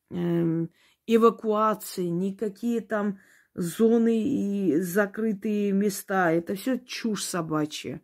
эм, 0.10 0.70
эвакуации, 1.06 2.06
никакие 2.06 2.82
там 2.82 3.20
зоны 3.54 4.24
и 4.24 4.80
закрытые 4.80 5.72
места. 5.72 6.32
Это 6.32 6.56
все 6.56 6.80
чушь 6.80 7.24
собачья. 7.24 8.02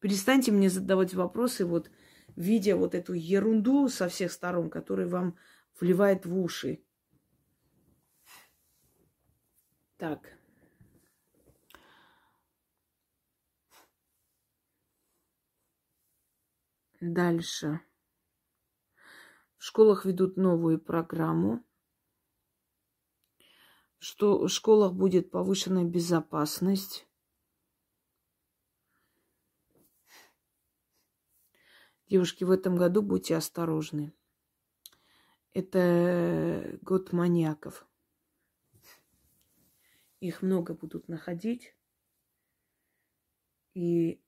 Перестаньте 0.00 0.50
мне 0.50 0.70
задавать 0.70 1.14
вопросы, 1.14 1.64
вот 1.64 1.90
видя 2.36 2.76
вот 2.76 2.94
эту 2.94 3.12
ерунду 3.12 3.88
со 3.88 4.08
всех 4.08 4.32
сторон, 4.32 4.70
которая 4.70 5.06
вам 5.06 5.36
вливает 5.78 6.26
в 6.26 6.38
уши. 6.38 6.82
Так. 9.96 10.38
Дальше. 17.00 17.80
В 19.56 19.64
школах 19.64 20.04
ведут 20.04 20.36
новую 20.36 20.80
программу 20.80 21.64
что 24.00 24.38
в 24.38 24.48
школах 24.48 24.94
будет 24.94 25.30
повышенная 25.30 25.84
безопасность. 25.84 27.06
Девушки, 32.08 32.42
в 32.42 32.50
этом 32.50 32.76
году 32.76 33.02
будьте 33.02 33.36
осторожны. 33.36 34.12
Это 35.52 36.78
год 36.82 37.12
маньяков. 37.12 37.86
Их 40.20 40.42
много 40.42 40.74
будут 40.74 41.08
находить. 41.08 41.74
И 43.74 44.22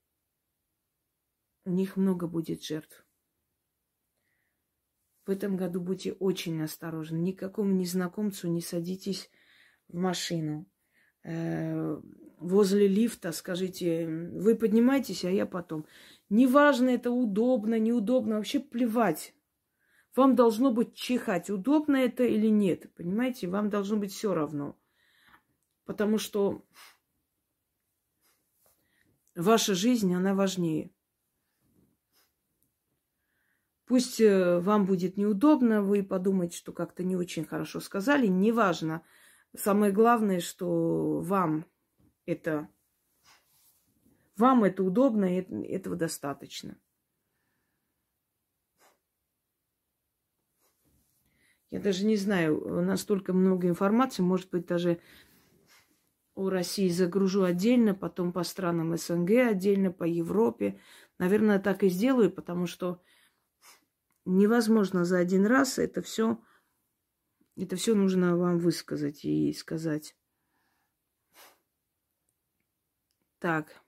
у 1.64 1.70
них 1.70 1.97
много 1.97 2.27
будет 2.27 2.62
жертв. 2.62 3.07
В 5.27 5.31
этом 5.31 5.57
году 5.57 5.81
будьте 5.81 6.12
очень 6.12 6.61
осторожны. 6.62 7.16
Никакому 7.18 7.73
незнакомцу 7.73 8.49
не 8.49 8.61
садитесь 8.61 9.31
в 9.87 9.97
машину. 9.97 10.66
Э, 11.23 12.01
возле 12.39 12.89
лифта 12.89 13.31
скажите, 13.31 14.09
вы 14.09 14.57
поднимаетесь, 14.57 15.25
а 15.25 15.31
я 15.31 15.47
потом. 15.47 15.87
Неважно, 16.29 16.89
это 16.89 17.12
удобно, 17.12 17.79
неудобно, 17.79 18.37
вообще 18.37 18.59
плевать. 18.59 19.35
Вам 20.14 20.36
должно 20.36 20.70
быть 20.70 20.94
чихать, 20.94 21.48
удобно 21.48 21.96
это 21.96 22.24
или 22.24 22.48
нет. 22.48 22.92
Понимаете, 22.94 23.48
вам 23.48 23.70
должно 23.70 23.96
быть 23.96 24.12
все 24.12 24.34
равно. 24.34 24.78
Потому 25.84 26.18
что 26.18 26.64
ваша 29.34 29.74
жизнь, 29.74 30.12
она 30.14 30.34
важнее. 30.34 30.90
Пусть 33.86 34.20
э, 34.20 34.58
вам 34.60 34.86
будет 34.86 35.16
неудобно, 35.16 35.82
вы 35.82 36.02
подумаете, 36.02 36.56
что 36.56 36.72
как-то 36.72 37.02
не 37.02 37.16
очень 37.16 37.44
хорошо 37.44 37.80
сказали, 37.80 38.26
неважно. 38.26 39.02
Самое 39.54 39.92
главное, 39.92 40.40
что 40.40 41.20
вам 41.20 41.66
это, 42.24 42.68
вам 44.36 44.64
это 44.64 44.82
удобно, 44.82 45.38
и 45.38 45.42
этого 45.66 45.96
достаточно. 45.96 46.78
Я 51.73 51.81
даже 51.81 52.05
не 52.05 52.16
знаю, 52.16 52.83
настолько 52.83 53.33
много 53.33 53.66
информации, 53.66 54.20
может 54.23 54.51
быть, 54.51 54.66
даже 54.66 55.01
о 56.35 56.51
России 56.51 56.91
загружу 56.91 57.45
отдельно, 57.45 57.95
потом 57.95 58.35
по 58.35 58.43
странам 58.45 58.95
СНГ 58.95 59.31
отдельно, 59.49 59.91
по 59.91 60.05
Европе. 60.05 60.79
Наверное, 61.18 61.59
так 61.59 61.83
и 61.83 61.89
сделаю, 61.89 62.31
потому 62.31 62.66
что 62.66 63.01
невозможно 64.27 65.07
за 65.07 65.16
один 65.16 65.47
раз 65.47 65.79
это 65.79 66.03
все 66.03 66.39
это 67.57 67.77
все 67.77 67.95
нужно 67.95 68.37
вам 68.37 68.59
высказать 68.59 69.25
и 69.25 69.51
сказать. 69.55 70.14
Так. 73.39 73.83